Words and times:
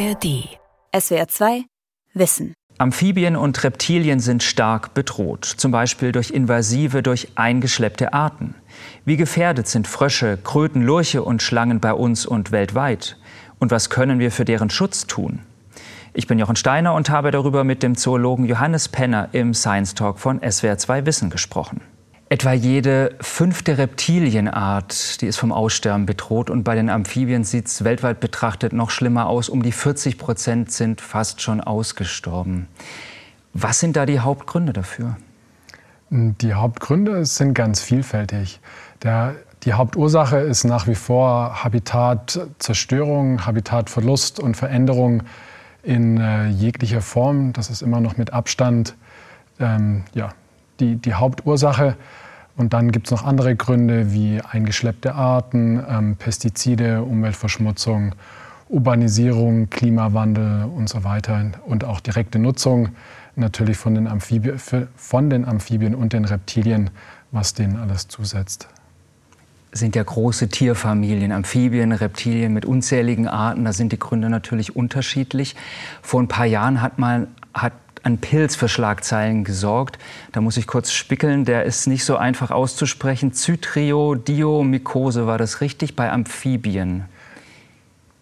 ARD. 0.00 0.48
SWR 0.98 1.28
2 1.28 1.64
Wissen. 2.14 2.54
Amphibien 2.78 3.36
und 3.36 3.62
Reptilien 3.62 4.18
sind 4.18 4.42
stark 4.42 4.94
bedroht, 4.94 5.44
zum 5.44 5.72
Beispiel 5.72 6.10
durch 6.10 6.30
invasive, 6.30 7.02
durch 7.02 7.28
eingeschleppte 7.34 8.14
Arten. 8.14 8.54
Wie 9.04 9.18
gefährdet 9.18 9.68
sind 9.68 9.86
Frösche, 9.86 10.38
Kröten, 10.42 10.82
Lurche 10.82 11.22
und 11.22 11.42
Schlangen 11.42 11.80
bei 11.80 11.92
uns 11.92 12.24
und 12.24 12.50
weltweit? 12.50 13.18
Und 13.58 13.72
was 13.72 13.90
können 13.90 14.20
wir 14.20 14.30
für 14.30 14.46
deren 14.46 14.70
Schutz 14.70 15.06
tun? 15.06 15.40
Ich 16.14 16.26
bin 16.26 16.38
Jochen 16.38 16.56
Steiner 16.56 16.94
und 16.94 17.10
habe 17.10 17.30
darüber 17.30 17.62
mit 17.62 17.82
dem 17.82 17.94
Zoologen 17.94 18.46
Johannes 18.46 18.88
Penner 18.88 19.28
im 19.32 19.52
Science 19.52 19.94
Talk 19.94 20.18
von 20.18 20.40
SWR 20.40 20.78
2 20.78 21.04
Wissen 21.04 21.28
gesprochen. 21.28 21.82
Etwa 22.32 22.52
jede 22.52 23.16
fünfte 23.20 23.76
Reptilienart, 23.76 25.20
die 25.20 25.26
ist 25.26 25.36
vom 25.36 25.50
Aussterben 25.50 26.06
bedroht. 26.06 26.48
Und 26.48 26.62
bei 26.62 26.76
den 26.76 26.88
Amphibien 26.88 27.42
sieht 27.42 27.66
es 27.66 27.82
weltweit 27.82 28.20
betrachtet 28.20 28.72
noch 28.72 28.90
schlimmer 28.90 29.26
aus. 29.26 29.48
Um 29.48 29.64
die 29.64 29.72
40 29.72 30.16
Prozent 30.16 30.70
sind 30.70 31.00
fast 31.00 31.42
schon 31.42 31.60
ausgestorben. 31.60 32.68
Was 33.52 33.80
sind 33.80 33.96
da 33.96 34.06
die 34.06 34.20
Hauptgründe 34.20 34.72
dafür? 34.72 35.16
Die 36.10 36.54
Hauptgründe 36.54 37.26
sind 37.26 37.54
ganz 37.54 37.82
vielfältig. 37.82 38.60
Der, 39.02 39.34
die 39.64 39.72
Hauptursache 39.72 40.38
ist 40.38 40.62
nach 40.62 40.86
wie 40.86 40.94
vor 40.94 41.64
Habitatzerstörung, 41.64 43.44
Habitatverlust 43.44 44.38
und 44.38 44.56
Veränderung 44.56 45.24
in 45.82 46.18
äh, 46.18 46.46
jeglicher 46.46 47.00
Form. 47.00 47.52
Das 47.54 47.70
ist 47.70 47.82
immer 47.82 48.00
noch 48.00 48.16
mit 48.18 48.32
Abstand 48.32 48.94
ähm, 49.58 50.04
ja, 50.14 50.28
die, 50.80 50.96
die 50.96 51.14
Hauptursache. 51.14 51.96
Und 52.56 52.72
dann 52.72 52.90
gibt 52.92 53.06
es 53.06 53.10
noch 53.10 53.24
andere 53.24 53.56
Gründe 53.56 54.12
wie 54.12 54.40
eingeschleppte 54.40 55.14
Arten, 55.14 55.82
ähm, 55.88 56.16
Pestizide, 56.16 57.02
Umweltverschmutzung, 57.02 58.14
Urbanisierung, 58.68 59.70
Klimawandel 59.70 60.64
und 60.64 60.88
so 60.88 61.04
weiter 61.04 61.50
und 61.66 61.84
auch 61.84 62.00
direkte 62.00 62.38
Nutzung 62.38 62.90
natürlich 63.36 63.76
von 63.76 63.94
den, 63.94 64.06
Amphibien, 64.06 64.58
von 64.96 65.30
den 65.30 65.44
Amphibien 65.46 65.94
und 65.94 66.12
den 66.12 66.24
Reptilien, 66.24 66.90
was 67.30 67.54
denen 67.54 67.76
alles 67.76 68.08
zusetzt 68.08 68.68
sind 69.72 69.94
ja 69.94 70.02
große 70.02 70.48
Tierfamilien, 70.48 71.32
Amphibien, 71.32 71.92
Reptilien 71.92 72.52
mit 72.52 72.64
unzähligen 72.64 73.28
Arten. 73.28 73.64
Da 73.64 73.72
sind 73.72 73.92
die 73.92 73.98
Gründe 73.98 74.28
natürlich 74.28 74.74
unterschiedlich. 74.74 75.54
Vor 76.02 76.20
ein 76.20 76.28
paar 76.28 76.46
Jahren 76.46 76.82
hat 76.82 76.98
man 76.98 77.28
hat 77.54 77.72
ein 78.02 78.18
Pilz 78.18 78.56
für 78.56 78.68
Schlagzeilen 78.68 79.44
gesorgt. 79.44 79.98
Da 80.32 80.40
muss 80.40 80.56
ich 80.56 80.66
kurz 80.66 80.92
spickeln, 80.92 81.44
der 81.44 81.64
ist 81.64 81.86
nicht 81.86 82.04
so 82.04 82.16
einfach 82.16 82.50
auszusprechen. 82.50 83.32
Zytriodiomykose, 83.32 85.26
war 85.26 85.38
das 85.38 85.60
richtig, 85.60 85.96
bei 85.96 86.10
Amphibien? 86.10 87.04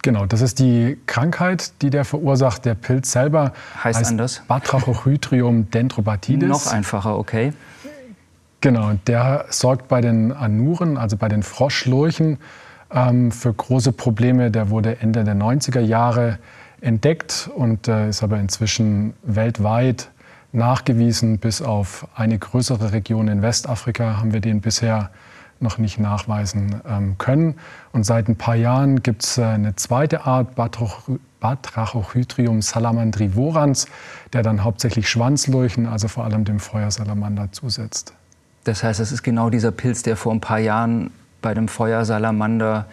Genau, 0.03 0.27
das 0.27 0.41
ist 0.41 0.59
die 0.59 0.97
Krankheit, 1.07 1.73
die 1.83 1.91
der 1.91 2.05
verursacht. 2.05 2.65
Der 2.65 2.75
Pilz 2.75 3.13
selber 3.13 3.53
heißt, 3.83 3.99
heißt 3.99 4.11
anders. 4.11 4.43
Batrachochytrium 4.47 5.71
dendrobatidis. 5.71 6.49
Noch 6.49 6.67
einfacher, 6.67 7.19
okay. 7.19 7.53
Genau, 8.61 8.93
der 9.07 9.47
sorgt 9.51 9.89
bei 9.89 10.01
den 10.01 10.33
Anuren, 10.33 10.97
also 10.97 11.17
bei 11.17 11.29
den 11.29 11.43
Froschlurchen, 11.43 12.39
ähm, 12.93 13.31
für 13.31 13.53
große 13.53 13.93
Probleme. 13.93 14.51
Der 14.51 14.71
wurde 14.71 15.01
Ende 15.01 15.25
der 15.25 15.35
90er 15.35 15.81
Jahre 15.81 16.39
entdeckt 16.81 17.51
und 17.55 17.89
äh, 17.89 18.09
ist 18.09 18.23
aber 18.23 18.39
inzwischen 18.39 19.15
weltweit 19.23 20.11
nachgewiesen. 20.53 21.39
Bis 21.39 21.63
auf 21.63 22.07
eine 22.15 22.39
größere 22.39 22.93
Region 22.93 23.29
in 23.29 23.43
Westafrika 23.43 24.19
haben 24.19 24.33
wir 24.33 24.41
den 24.41 24.61
bisher 24.61 25.11
noch 25.61 25.79
nicht 25.79 25.99
nachweisen 25.99 26.81
ähm, 26.89 27.19
können. 27.19 27.57
Und 27.93 28.05
seit 28.05 28.29
ein 28.29 28.37
paar 28.37 28.55
Jahren 28.55 29.03
gibt 29.03 29.25
es 29.25 29.39
äh, 29.39 29.45
eine 29.45 29.75
zweite 29.77 30.25
Art, 30.25 30.55
Batrachochytrium 31.41 32.63
salamandrivorans, 32.63 33.87
der 34.33 34.43
dann 34.43 34.65
hauptsächlich 34.65 35.09
Schwanzlurchen, 35.09 35.87
also 35.87 36.09
vor 36.09 36.25
allem 36.25 36.45
dem 36.45 36.61
Feuersalamander, 36.61 37.53
zusetzt. 37.53 38.15
Das 38.65 38.83
heißt, 38.83 39.01
es 39.01 39.13
ist 39.13 39.23
genau 39.23 39.51
dieser 39.51 39.73
Pilz, 39.73 40.03
der 40.03 40.17
vor 40.17 40.33
ein 40.33 40.41
paar 40.41 40.59
Jahren 40.59 41.11
bei 41.43 41.55
dem 41.55 41.69
Feuersalamander 41.69 42.87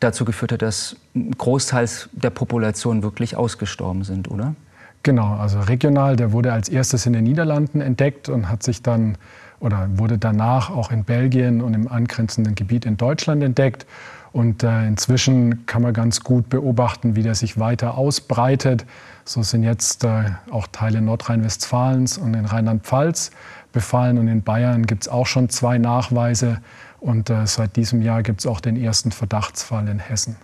dazu 0.00 0.24
geführt 0.24 0.52
hat, 0.52 0.62
dass 0.62 0.96
Großteils 1.14 2.08
der 2.12 2.30
Population 2.30 3.02
wirklich 3.02 3.36
ausgestorben 3.36 4.04
sind, 4.04 4.30
oder? 4.30 4.54
Genau, 5.02 5.36
also 5.36 5.60
regional, 5.60 6.16
der 6.16 6.32
wurde 6.32 6.52
als 6.52 6.68
erstes 6.68 7.06
in 7.06 7.12
den 7.12 7.24
Niederlanden 7.24 7.80
entdeckt 7.80 8.28
und 8.28 8.48
hat 8.48 8.62
sich 8.62 8.82
dann 8.82 9.16
oder 9.60 9.88
wurde 9.94 10.18
danach 10.18 10.70
auch 10.70 10.90
in 10.92 11.04
Belgien 11.04 11.60
und 11.60 11.74
im 11.74 11.88
angrenzenden 11.88 12.54
Gebiet 12.54 12.84
in 12.84 12.96
Deutschland 12.96 13.42
entdeckt. 13.42 13.86
Und 14.32 14.62
äh, 14.62 14.86
inzwischen 14.86 15.66
kann 15.66 15.82
man 15.82 15.94
ganz 15.94 16.20
gut 16.20 16.48
beobachten, 16.48 17.16
wie 17.16 17.22
der 17.22 17.34
sich 17.34 17.58
weiter 17.58 17.96
ausbreitet. 17.96 18.84
So 19.24 19.42
sind 19.42 19.62
jetzt 19.62 20.04
äh, 20.04 20.24
auch 20.50 20.66
Teile 20.70 21.00
Nordrhein-Westfalens 21.00 22.18
und 22.18 22.34
in 22.34 22.44
Rheinland-Pfalz 22.44 23.30
befallen. 23.72 24.18
Und 24.18 24.28
in 24.28 24.42
Bayern 24.42 24.86
gibt 24.86 25.04
es 25.04 25.08
auch 25.08 25.26
schon 25.26 25.48
zwei 25.48 25.78
Nachweise. 25.78 26.58
Und 27.00 27.30
äh, 27.30 27.46
seit 27.46 27.76
diesem 27.76 28.02
Jahr 28.02 28.22
gibt 28.22 28.40
es 28.40 28.46
auch 28.46 28.60
den 28.60 28.76
ersten 28.76 29.12
Verdachtsfall 29.12 29.88
in 29.88 29.98
Hessen. 29.98 30.36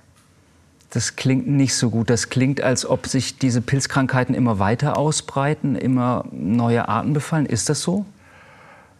Das 0.91 1.17
klingt 1.17 1.49
nicht 1.49 1.75
so 1.75 1.91
gut. 1.91 2.09
Das 2.09 2.29
klingt, 2.29 2.61
als 2.61 2.87
ob 2.87 3.09
sich 3.09 3.39
diese 3.39 3.61
Pilzkrankheiten 3.61 4.35
immer 4.35 4.61
weiter 4.61 4.97
ausbreiten, 4.97 5.75
immer 5.75 6.25
neue 6.31 6.89
Arten 6.89 7.13
befallen. 7.13 7.47
Ist 7.47 7.69
das 7.69 7.81
so? 7.81 8.07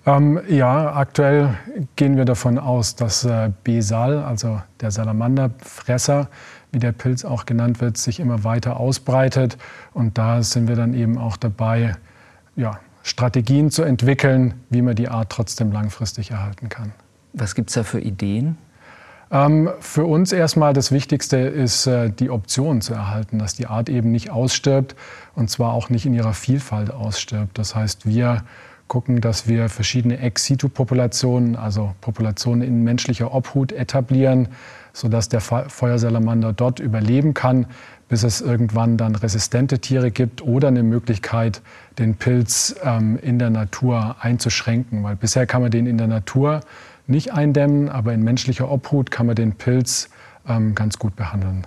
Ähm, 0.07 0.41
ja, 0.49 0.93
aktuell 0.95 1.55
gehen 1.97 2.17
wir 2.17 2.25
davon 2.25 2.59
aus, 2.59 2.97
dass 2.97 3.25
äh, 3.25 3.51
Besal, 3.63 4.19
also 4.25 4.61
der 4.81 4.91
Salamanderfresser, 4.91 6.29
wie 6.73 6.81
der 6.81 6.93
Pilz 6.93 7.25
auch 7.25 7.47
genannt 7.47 7.81
wird, 7.81 7.97
sich 7.97 8.19
immer 8.19 8.43
weiter 8.43 8.79
ausbreitet. 8.79 9.57
Und 9.93 10.19
da 10.19 10.43
sind 10.43 10.67
wir 10.67 10.77
dann 10.77 10.95
eben 10.95 11.17
auch 11.17 11.37
dabei, 11.37 11.95
ja, 12.57 12.81
Strategien 13.05 13.71
zu 13.71 13.83
entwickeln, 13.83 14.55
wie 14.69 14.83
man 14.83 14.97
die 14.97 15.09
Art 15.09 15.31
trotzdem 15.31 15.71
langfristig 15.71 16.33
erhalten 16.33 16.69
kann. 16.69 16.93
Was 17.35 17.55
gibt 17.55 17.71
es 17.71 17.75
da 17.75 17.83
für 17.83 18.01
Ideen? 18.01 18.57
Ähm, 19.31 19.71
für 19.81 20.05
uns 20.05 20.33
erstmal 20.33 20.73
das 20.73 20.93
Wichtigste 20.93 21.39
ist, 21.39 21.87
äh, 21.87 22.11
die 22.11 22.31
Option 22.31 22.81
zu 22.81 22.95
erhalten, 22.95 23.39
dass 23.39 23.55
die 23.55 23.67
Art 23.67 23.89
eben 23.89 24.13
nicht 24.13 24.31
ausstirbt 24.31 24.95
und 25.35 25.51
zwar 25.51 25.73
auch 25.73 25.91
nicht 25.91 26.07
in 26.07 26.15
ihrer 26.15 26.35
Vielfalt 26.35 26.93
ausstirbt. 26.93 27.59
Das 27.59 27.75
heißt, 27.75 28.07
wir 28.07 28.45
gucken, 28.87 29.21
dass 29.21 29.49
wir 29.49 29.69
verschiedene 29.69 30.19
Ex-situ-Populationen, 30.19 31.57
also 31.57 31.95
Populationen 32.01 32.63
in 32.63 32.85
menschlicher 32.85 33.35
Obhut 33.35 33.73
etablieren, 33.73 34.49
sodass 34.93 35.29
der 35.29 35.41
Feuersalamander 35.41 36.53
dort 36.53 36.79
überleben 36.79 37.35
kann, 37.35 37.67
bis 38.09 38.23
es 38.23 38.41
irgendwann 38.41 38.97
dann 38.97 39.17
resistente 39.17 39.81
Tiere 39.81 40.11
gibt 40.11 40.43
oder 40.43 40.69
eine 40.69 40.83
Möglichkeit, 40.83 41.63
den 41.99 42.15
Pilz 42.15 42.77
ähm, 42.85 43.19
in 43.21 43.39
der 43.39 43.51
Natur 43.51 44.17
einzuschränken. 44.21 45.03
Weil 45.03 45.17
bisher 45.17 45.47
kann 45.47 45.63
man 45.63 45.71
den 45.71 45.87
in 45.87 45.99
der 45.99 46.07
Natur 46.07 46.61
nicht 47.07 47.33
eindämmen, 47.33 47.89
aber 47.89 48.13
in 48.13 48.23
menschlicher 48.23 48.71
Obhut 48.71 49.11
kann 49.11 49.27
man 49.27 49.37
den 49.37 49.53
Pilz 49.53 50.09
ähm, 50.49 50.75
ganz 50.75 50.99
gut 50.99 51.17
behandeln. 51.17 51.67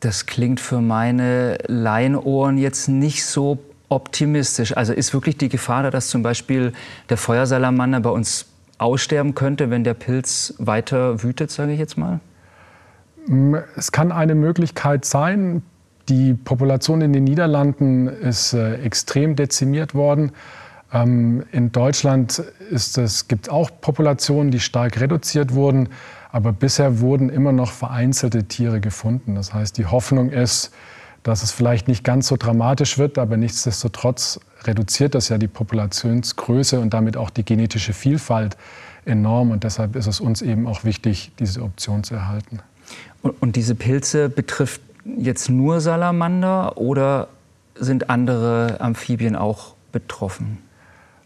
Das 0.00 0.26
klingt 0.26 0.60
für 0.60 0.80
meine 0.80 1.58
Laienohren 1.66 2.56
jetzt 2.56 2.88
nicht 2.88 3.24
so 3.24 3.58
optimistisch. 3.88 4.76
Also 4.76 4.92
ist 4.92 5.12
wirklich 5.12 5.36
die 5.36 5.48
Gefahr 5.48 5.82
da, 5.82 5.90
dass 5.90 6.08
zum 6.08 6.22
Beispiel 6.22 6.72
der 7.10 7.16
Feuersalamander 7.16 8.00
bei 8.00 8.10
uns 8.10 8.46
aussterben 8.78 9.34
könnte, 9.34 9.68
wenn 9.68 9.84
der 9.84 9.94
Pilz 9.94 10.54
weiter 10.58 11.22
wütet, 11.22 11.50
sage 11.50 11.72
ich 11.72 11.78
jetzt 11.78 11.98
mal? 11.98 12.20
Mm, 13.26 13.56
es 13.76 13.92
kann 13.92 14.10
eine 14.10 14.34
Möglichkeit 14.34 15.04
sein. 15.04 15.62
Die 16.08 16.32
Population 16.32 17.02
in 17.02 17.12
den 17.12 17.24
Niederlanden 17.24 18.08
ist 18.08 18.54
äh, 18.54 18.76
extrem 18.76 19.36
dezimiert 19.36 19.94
worden. 19.94 20.32
Ähm, 20.92 21.44
in 21.52 21.72
Deutschland 21.72 22.42
gibt 23.28 23.46
es 23.46 23.48
auch 23.48 23.70
Populationen, 23.80 24.50
die 24.50 24.60
stark 24.60 25.00
reduziert 25.00 25.54
wurden, 25.54 25.88
aber 26.32 26.52
bisher 26.52 27.00
wurden 27.00 27.28
immer 27.28 27.52
noch 27.52 27.72
vereinzelte 27.72 28.44
Tiere 28.44 28.80
gefunden. 28.80 29.34
Das 29.34 29.52
heißt, 29.52 29.76
die 29.78 29.86
Hoffnung 29.86 30.30
ist, 30.30 30.72
dass 31.22 31.42
es 31.42 31.52
vielleicht 31.52 31.86
nicht 31.88 32.02
ganz 32.02 32.28
so 32.28 32.36
dramatisch 32.36 32.98
wird, 32.98 33.18
aber 33.18 33.36
nichtsdestotrotz 33.36 34.40
reduziert 34.64 35.14
das 35.14 35.28
ja 35.28 35.38
die 35.38 35.48
Populationsgröße 35.48 36.80
und 36.80 36.94
damit 36.94 37.16
auch 37.16 37.30
die 37.30 37.44
genetische 37.44 37.92
Vielfalt 37.92 38.56
enorm. 39.04 39.50
Und 39.50 39.64
deshalb 39.64 39.96
ist 39.96 40.06
es 40.06 40.20
uns 40.20 40.40
eben 40.40 40.66
auch 40.66 40.84
wichtig, 40.84 41.32
diese 41.38 41.62
Option 41.62 42.04
zu 42.04 42.14
erhalten. 42.14 42.60
Und, 43.22 43.42
und 43.42 43.56
diese 43.56 43.74
Pilze 43.74 44.28
betrifft 44.28 44.80
jetzt 45.04 45.50
nur 45.50 45.80
Salamander 45.80 46.78
oder 46.78 47.28
sind 47.74 48.08
andere 48.08 48.76
Amphibien 48.80 49.36
auch 49.36 49.74
betroffen? 49.92 50.58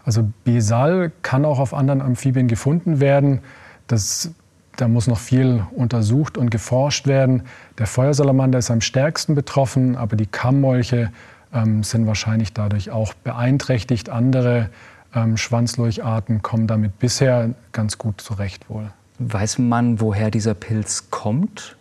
Also 0.05 0.31
Besal 0.45 1.13
kann 1.23 1.45
auch 1.45 1.59
auf 1.59 1.75
anderen 1.75 2.01
Amphibien 2.01 2.49
gefunden 2.49 3.01
werden. 3.01 3.41
Das, 3.87 4.31
da 4.77 4.89
muss 4.89 5.07
noch 5.07 5.19
viel 5.19 5.65
untersucht 5.75 6.37
und 6.37 6.51
geforscht 6.51 7.07
werden. 7.07 7.43
Der 7.79 7.87
Feuersalamander 7.87 8.59
ist 8.59 8.71
am 8.71 8.81
stärksten 8.81 9.35
betroffen, 9.35 9.97
aber 9.97 10.17
die 10.17 10.27
Kammmolche 10.27 11.11
ähm, 11.53 11.83
sind 11.83 12.07
wahrscheinlich 12.07 12.53
dadurch 12.53 12.91
auch 12.91 13.15
beeinträchtigt. 13.15 14.11
Andere 14.11 14.71
ähm, 15.15 15.37
Schwanzlurcharten 15.37 16.43
kommen 16.43 16.67
damit 16.67 16.99
bisher 16.99 17.51
ganz 17.73 17.99
gut 17.99 18.21
zurecht 18.21 18.69
wohl. 18.69 18.91
Weiß 19.19 19.59
man, 19.59 20.01
woher 20.01 20.31
dieser 20.31 20.55
Pilz 20.55 21.11
kommt? 21.11 21.77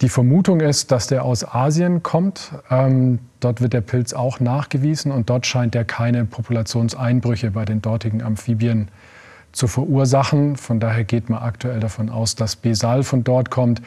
Die 0.00 0.08
Vermutung 0.08 0.60
ist, 0.60 0.92
dass 0.92 1.08
der 1.08 1.24
aus 1.24 1.44
Asien 1.44 2.02
kommt. 2.02 2.52
Ähm, 2.70 3.18
dort 3.40 3.60
wird 3.60 3.72
der 3.72 3.80
Pilz 3.80 4.12
auch 4.12 4.40
nachgewiesen 4.40 5.10
und 5.10 5.28
dort 5.28 5.46
scheint 5.46 5.74
er 5.74 5.84
keine 5.84 6.24
Populationseinbrüche 6.24 7.50
bei 7.50 7.64
den 7.64 7.82
dortigen 7.82 8.22
Amphibien 8.22 8.88
zu 9.50 9.66
verursachen. 9.66 10.56
Von 10.56 10.80
daher 10.80 11.04
geht 11.04 11.28
man 11.28 11.42
aktuell 11.42 11.80
davon 11.80 12.10
aus, 12.10 12.36
dass 12.36 12.56
Besal 12.56 13.02
von 13.02 13.24
dort 13.24 13.50
kommt. 13.50 13.82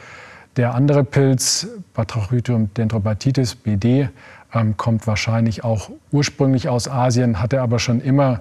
Der 0.56 0.74
andere 0.74 1.04
Pilz, 1.04 1.68
Batrachydrium 1.94 2.72
dendrobatitis, 2.74 3.54
BD, 3.54 4.08
ähm, 4.54 4.76
kommt 4.76 5.06
wahrscheinlich 5.06 5.64
auch 5.64 5.90
ursprünglich 6.12 6.68
aus 6.68 6.88
Asien, 6.88 7.40
hatte 7.40 7.62
aber 7.62 7.78
schon 7.78 8.00
immer 8.00 8.40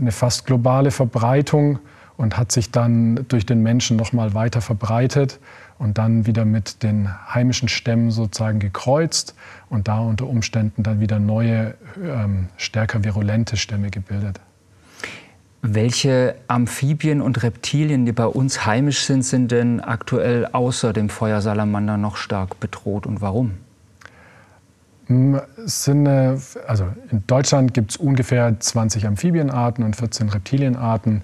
eine 0.00 0.12
fast 0.12 0.46
globale 0.46 0.90
Verbreitung 0.90 1.80
und 2.16 2.36
hat 2.36 2.50
sich 2.50 2.70
dann 2.70 3.24
durch 3.28 3.46
den 3.46 3.62
Menschen 3.62 3.96
noch 3.96 4.12
mal 4.12 4.34
weiter 4.34 4.60
verbreitet 4.60 5.38
und 5.78 5.98
dann 5.98 6.26
wieder 6.26 6.44
mit 6.44 6.82
den 6.82 7.08
heimischen 7.32 7.68
Stämmen 7.68 8.10
sozusagen 8.10 8.58
gekreuzt 8.58 9.34
und 9.70 9.88
da 9.88 10.00
unter 10.00 10.26
Umständen 10.26 10.82
dann 10.82 11.00
wieder 11.00 11.18
neue, 11.18 11.74
ähm, 12.02 12.48
stärker 12.56 13.04
virulente 13.04 13.56
Stämme 13.56 13.90
gebildet. 13.90 14.40
Welche 15.60 16.36
Amphibien 16.46 17.20
und 17.20 17.42
Reptilien, 17.42 18.06
die 18.06 18.12
bei 18.12 18.26
uns 18.26 18.64
heimisch 18.64 19.04
sind, 19.04 19.22
sind 19.22 19.50
denn 19.50 19.80
aktuell 19.80 20.46
außer 20.46 20.92
dem 20.92 21.08
Feuersalamander 21.08 21.96
noch 21.96 22.16
stark 22.16 22.60
bedroht 22.60 23.06
und 23.06 23.20
warum? 23.20 23.54
Sind, 25.08 26.06
also 26.06 26.86
in 27.10 27.26
Deutschland 27.26 27.74
gibt 27.74 27.92
es 27.92 27.96
ungefähr 27.96 28.60
20 28.60 29.06
Amphibienarten 29.06 29.82
und 29.82 29.96
14 29.96 30.28
Reptilienarten. 30.28 31.22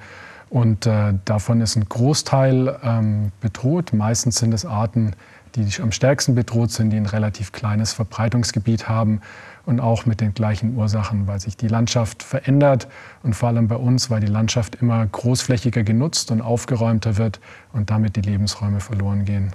Und 0.55 0.87
äh, 0.87 1.15
davon 1.25 1.61
ist 1.61 1.75
ein 1.75 1.89
Großteil 1.89 2.79
ähm, 2.85 3.33
bedroht. 3.41 3.93
Meistens 3.93 4.37
sind 4.37 4.55
es 4.55 4.65
Arten, 4.65 5.15
die 5.57 5.67
am 5.83 5.91
stärksten 5.91 6.37
bedroht 6.37 6.71
sind, 6.71 6.91
die 6.91 6.97
ein 6.97 7.07
relativ 7.07 7.51
kleines 7.51 7.93
Verbreitungsgebiet 7.93 8.89
haben 8.89 9.21
und 9.67 9.81
auch 9.81 10.07
mit 10.07 10.21
den 10.21 10.33
gleichen 10.33 10.77
Ursachen, 10.77 11.27
weil 11.27 11.41
sich 11.41 11.57
die 11.57 11.67
Landschaft 11.67 12.23
verändert 12.23 12.87
und 13.25 13.35
vor 13.35 13.49
allem 13.49 13.67
bei 13.67 13.75
uns, 13.75 14.11
weil 14.11 14.21
die 14.21 14.29
Landschaft 14.29 14.77
immer 14.77 15.05
großflächiger 15.05 15.83
genutzt 15.83 16.31
und 16.31 16.41
aufgeräumter 16.41 17.17
wird 17.17 17.41
und 17.73 17.91
damit 17.91 18.15
die 18.15 18.21
Lebensräume 18.21 18.79
verloren 18.79 19.25
gehen. 19.25 19.51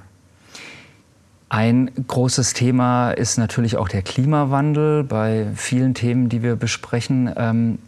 Ein 1.48 1.92
großes 2.10 2.52
Thema 2.52 3.12
ist 3.12 3.38
natürlich 3.38 3.78
auch 3.78 3.88
der 3.88 4.02
Klimawandel. 4.02 5.06
Bei 5.06 5.48
vielen 5.56 5.94
Themen, 5.94 6.28
die 6.28 6.44
wir 6.44 6.58
besprechen, 6.58 7.32
ähm, 7.38 7.80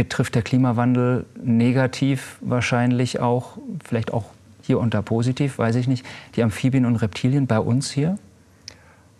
betrifft 0.00 0.34
der 0.34 0.40
Klimawandel 0.40 1.26
negativ 1.44 2.38
wahrscheinlich 2.40 3.20
auch, 3.20 3.58
vielleicht 3.84 4.14
auch 4.14 4.24
hier 4.62 4.80
und 4.80 5.04
positiv, 5.04 5.58
weiß 5.58 5.76
ich 5.76 5.88
nicht, 5.88 6.06
die 6.36 6.42
Amphibien 6.42 6.86
und 6.86 6.96
Reptilien 6.96 7.46
bei 7.46 7.60
uns 7.60 7.90
hier? 7.90 8.16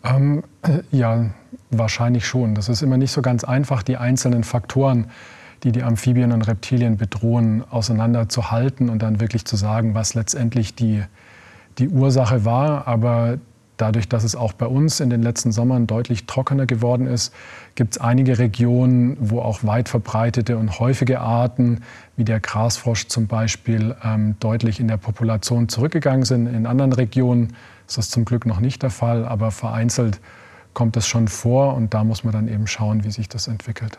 Ähm, 0.02 0.42
ja, 0.90 1.26
wahrscheinlich 1.70 2.26
schon. 2.26 2.54
Das 2.54 2.70
ist 2.70 2.80
immer 2.80 2.96
nicht 2.96 3.12
so 3.12 3.20
ganz 3.20 3.44
einfach, 3.44 3.82
die 3.82 3.98
einzelnen 3.98 4.42
Faktoren, 4.42 5.10
die 5.64 5.72
die 5.72 5.82
Amphibien 5.82 6.32
und 6.32 6.48
Reptilien 6.48 6.96
bedrohen, 6.96 7.62
auseinanderzuhalten 7.68 8.88
und 8.88 9.02
dann 9.02 9.20
wirklich 9.20 9.44
zu 9.44 9.56
sagen, 9.56 9.94
was 9.94 10.14
letztendlich 10.14 10.74
die, 10.74 11.02
die 11.76 11.90
Ursache 11.90 12.46
war. 12.46 12.88
Aber 12.88 13.36
dadurch, 13.80 14.08
dass 14.08 14.24
es 14.24 14.36
auch 14.36 14.52
bei 14.52 14.66
uns 14.66 15.00
in 15.00 15.10
den 15.10 15.22
letzten 15.22 15.52
Sommern 15.52 15.86
deutlich 15.86 16.26
trockener 16.26 16.66
geworden 16.66 17.06
ist, 17.06 17.32
gibt 17.74 17.94
es 17.94 18.00
einige 18.00 18.38
Regionen, 18.38 19.16
wo 19.20 19.40
auch 19.40 19.64
weit 19.64 19.88
verbreitete 19.88 20.56
und 20.56 20.78
häufige 20.78 21.20
Arten, 21.20 21.80
wie 22.16 22.24
der 22.24 22.40
Grasfrosch 22.40 23.08
zum 23.08 23.26
Beispiel, 23.26 23.94
ähm, 24.04 24.36
deutlich 24.40 24.80
in 24.80 24.88
der 24.88 24.96
Population 24.96 25.68
zurückgegangen 25.68 26.24
sind. 26.24 26.46
In 26.46 26.66
anderen 26.66 26.92
Regionen 26.92 27.54
ist 27.86 27.98
das 27.98 28.10
zum 28.10 28.24
Glück 28.24 28.46
noch 28.46 28.60
nicht 28.60 28.82
der 28.82 28.90
Fall, 28.90 29.24
aber 29.24 29.50
vereinzelt 29.50 30.20
kommt 30.74 30.96
das 30.96 31.06
schon 31.06 31.28
vor 31.28 31.74
und 31.74 31.94
da 31.94 32.04
muss 32.04 32.24
man 32.24 32.32
dann 32.32 32.48
eben 32.48 32.66
schauen, 32.66 33.04
wie 33.04 33.10
sich 33.10 33.28
das 33.28 33.48
entwickelt. 33.48 33.98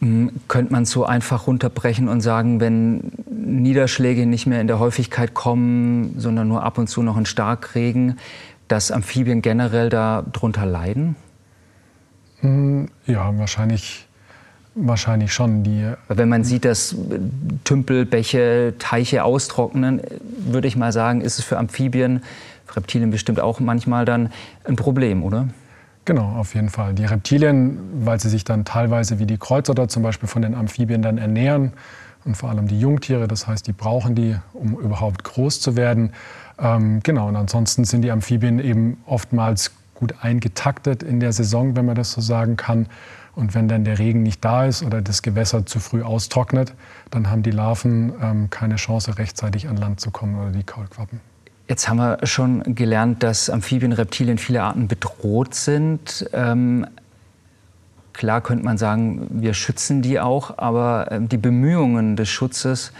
Hm, 0.00 0.30
könnte 0.48 0.72
man 0.72 0.84
so 0.84 1.06
einfach 1.06 1.46
runterbrechen 1.46 2.08
und 2.08 2.20
sagen, 2.20 2.60
wenn 2.60 3.12
Niederschläge 3.30 4.26
nicht 4.26 4.46
mehr 4.46 4.60
in 4.60 4.66
der 4.66 4.78
Häufigkeit 4.78 5.32
kommen, 5.32 6.14
sondern 6.18 6.48
nur 6.48 6.62
ab 6.62 6.76
und 6.76 6.88
zu 6.88 7.02
noch 7.02 7.16
ein 7.16 7.24
Starkregen, 7.24 8.18
dass 8.68 8.90
Amphibien 8.90 9.42
generell 9.42 9.88
darunter 9.88 10.66
leiden? 10.66 11.16
Hm, 12.40 12.88
ja, 13.06 13.36
wahrscheinlich, 13.38 14.06
wahrscheinlich 14.74 15.32
schon. 15.32 15.62
Die 15.62 15.92
Wenn 16.08 16.28
man 16.28 16.44
sieht, 16.44 16.64
dass 16.64 16.94
Tümpel, 17.64 18.06
Bäche, 18.06 18.74
Teiche 18.78 19.24
austrocknen, 19.24 20.00
würde 20.20 20.68
ich 20.68 20.76
mal 20.76 20.92
sagen, 20.92 21.20
ist 21.20 21.38
es 21.38 21.44
für 21.44 21.58
Amphibien 21.58 22.22
Reptilien 22.74 23.10
bestimmt 23.10 23.40
auch 23.40 23.60
manchmal 23.60 24.04
dann 24.04 24.30
ein 24.64 24.76
Problem, 24.76 25.22
oder? 25.22 25.48
Genau, 26.04 26.36
auf 26.36 26.54
jeden 26.54 26.68
Fall. 26.68 26.94
Die 26.94 27.04
Reptilien, 27.04 27.78
weil 28.04 28.20
sie 28.20 28.28
sich 28.28 28.44
dann 28.44 28.64
teilweise 28.64 29.18
wie 29.18 29.26
die 29.26 29.38
Kreuzotter 29.38 29.88
zum 29.88 30.02
Beispiel 30.02 30.28
von 30.28 30.42
den 30.42 30.54
Amphibien 30.54 31.02
dann 31.02 31.18
ernähren 31.18 31.72
und 32.24 32.36
vor 32.36 32.50
allem 32.50 32.68
die 32.68 32.78
Jungtiere, 32.78 33.26
das 33.26 33.46
heißt, 33.46 33.66
die 33.66 33.72
brauchen 33.72 34.14
die, 34.14 34.36
um 34.52 34.78
überhaupt 34.78 35.24
groß 35.24 35.60
zu 35.60 35.76
werden. 35.76 36.12
Ähm, 36.58 37.00
genau, 37.02 37.28
und 37.28 37.36
ansonsten 37.36 37.84
sind 37.84 38.02
die 38.02 38.10
Amphibien 38.10 38.58
eben 38.58 39.02
oftmals 39.06 39.72
gut 39.94 40.14
eingetaktet 40.20 41.02
in 41.02 41.20
der 41.20 41.32
Saison, 41.32 41.76
wenn 41.76 41.86
man 41.86 41.94
das 41.94 42.12
so 42.12 42.20
sagen 42.20 42.56
kann. 42.56 42.86
Und 43.34 43.54
wenn 43.54 43.68
dann 43.68 43.84
der 43.84 43.98
Regen 43.98 44.22
nicht 44.22 44.42
da 44.44 44.64
ist 44.64 44.82
oder 44.82 45.02
das 45.02 45.20
Gewässer 45.22 45.66
zu 45.66 45.78
früh 45.78 46.02
austrocknet, 46.02 46.72
dann 47.10 47.30
haben 47.30 47.42
die 47.42 47.50
Larven 47.50 48.12
ähm, 48.22 48.50
keine 48.50 48.76
Chance, 48.76 49.18
rechtzeitig 49.18 49.68
an 49.68 49.76
Land 49.76 50.00
zu 50.00 50.10
kommen 50.10 50.40
oder 50.40 50.50
die 50.50 50.62
Kaulquappen. 50.62 51.20
Jetzt 51.68 51.88
haben 51.88 51.98
wir 51.98 52.18
schon 52.22 52.74
gelernt, 52.74 53.22
dass 53.22 53.50
Amphibien, 53.50 53.92
Reptilien, 53.92 54.38
viele 54.38 54.62
Arten 54.62 54.88
bedroht 54.88 55.54
sind. 55.54 56.30
Ähm, 56.32 56.86
klar 58.12 58.40
könnte 58.40 58.64
man 58.64 58.78
sagen, 58.78 59.26
wir 59.30 59.52
schützen 59.52 60.00
die 60.00 60.18
auch, 60.18 60.56
aber 60.56 61.08
ähm, 61.10 61.28
die 61.28 61.36
Bemühungen 61.36 62.16
des 62.16 62.30
Schutzes 62.30 62.92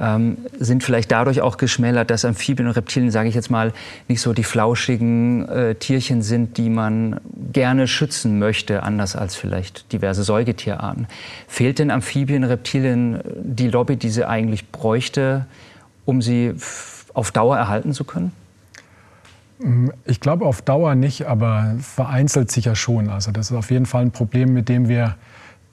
ähm, 0.00 0.38
sind 0.58 0.82
vielleicht 0.82 1.12
dadurch 1.12 1.42
auch 1.42 1.56
geschmälert, 1.56 2.10
dass 2.10 2.24
Amphibien 2.24 2.66
und 2.66 2.74
Reptilien, 2.74 3.10
sage 3.10 3.28
ich 3.28 3.34
jetzt 3.34 3.50
mal, 3.50 3.72
nicht 4.08 4.20
so 4.20 4.32
die 4.32 4.44
flauschigen 4.44 5.48
äh, 5.48 5.74
Tierchen 5.74 6.22
sind, 6.22 6.56
die 6.56 6.70
man 6.70 7.20
gerne 7.52 7.86
schützen 7.86 8.38
möchte, 8.38 8.82
anders 8.82 9.16
als 9.16 9.36
vielleicht 9.36 9.92
diverse 9.92 10.22
Säugetierarten. 10.22 11.06
Fehlt 11.46 11.78
den 11.78 11.90
Amphibien, 11.90 12.44
Reptilien 12.44 13.20
die 13.42 13.68
Lobby, 13.68 13.96
die 13.96 14.08
sie 14.08 14.26
eigentlich 14.26 14.70
bräuchte, 14.70 15.46
um 16.04 16.22
sie 16.22 16.54
auf 17.12 17.30
Dauer 17.30 17.58
erhalten 17.58 17.92
zu 17.92 18.04
können? 18.04 18.32
Mm, 19.58 19.90
ich 20.06 20.20
glaube 20.20 20.46
auf 20.46 20.62
Dauer 20.62 20.94
nicht, 20.94 21.26
aber 21.26 21.74
vereinzelt 21.80 22.50
sicher 22.50 22.74
schon. 22.74 23.10
Also 23.10 23.30
das 23.30 23.50
ist 23.50 23.56
auf 23.56 23.70
jeden 23.70 23.86
Fall 23.86 24.02
ein 24.02 24.10
Problem, 24.10 24.54
mit 24.54 24.68
dem 24.68 24.88
wir 24.88 25.16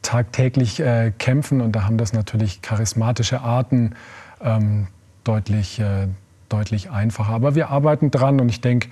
tagtäglich 0.01 0.79
äh, 0.79 1.12
kämpfen. 1.18 1.62
Und 1.62 1.74
da 1.74 1.84
haben 1.84 1.98
das 1.98 2.13
natürlich 2.13 2.62
charismatische 2.62 3.41
Arten 3.41 3.96
ähm, 4.41 4.88
deutlich, 5.24 5.79
äh, 5.79 6.08
deutlich 6.50 6.89
einfacher. 6.89 7.34
Aber 7.34 7.56
wir 7.56 7.70
arbeiten 7.70 8.12
dran 8.12 8.39
und 8.39 8.50
ich 8.50 8.62
denke, 8.62 8.89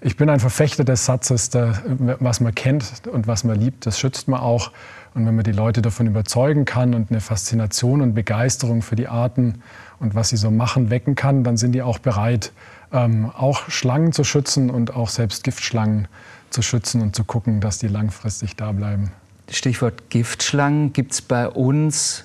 ich 0.00 0.16
bin 0.16 0.28
ein 0.28 0.40
Verfechter 0.40 0.84
des 0.84 1.06
Satzes, 1.06 1.50
der, 1.50 1.82
was 2.20 2.40
man 2.40 2.54
kennt 2.54 3.02
und 3.10 3.26
was 3.26 3.44
man 3.44 3.58
liebt, 3.58 3.86
das 3.86 3.98
schützt 3.98 4.28
man 4.28 4.40
auch. 4.40 4.70
Und 5.14 5.26
wenn 5.26 5.34
man 5.34 5.44
die 5.44 5.52
Leute 5.52 5.80
davon 5.80 6.06
überzeugen 6.06 6.66
kann 6.66 6.94
und 6.94 7.10
eine 7.10 7.20
Faszination 7.20 8.02
und 8.02 8.14
Begeisterung 8.14 8.82
für 8.82 8.96
die 8.96 9.08
Arten 9.08 9.62
und 9.98 10.14
was 10.14 10.28
sie 10.28 10.36
so 10.36 10.50
machen 10.50 10.90
wecken 10.90 11.14
kann, 11.14 11.42
dann 11.42 11.56
sind 11.56 11.72
die 11.72 11.82
auch 11.82 11.98
bereit, 11.98 12.52
ähm, 12.92 13.30
auch 13.36 13.70
Schlangen 13.70 14.12
zu 14.12 14.24
schützen 14.24 14.68
und 14.68 14.94
auch 14.94 15.08
selbst 15.08 15.42
Giftschlangen 15.42 16.08
zu 16.50 16.60
schützen 16.60 17.00
und 17.00 17.16
zu 17.16 17.24
gucken, 17.24 17.60
dass 17.60 17.78
die 17.78 17.88
langfristig 17.88 18.56
da 18.56 18.72
bleiben. 18.72 19.10
Stichwort 19.50 20.10
Giftschlangen. 20.10 20.92
Gibt 20.92 21.12
es 21.12 21.22
bei 21.22 21.48
uns, 21.48 22.24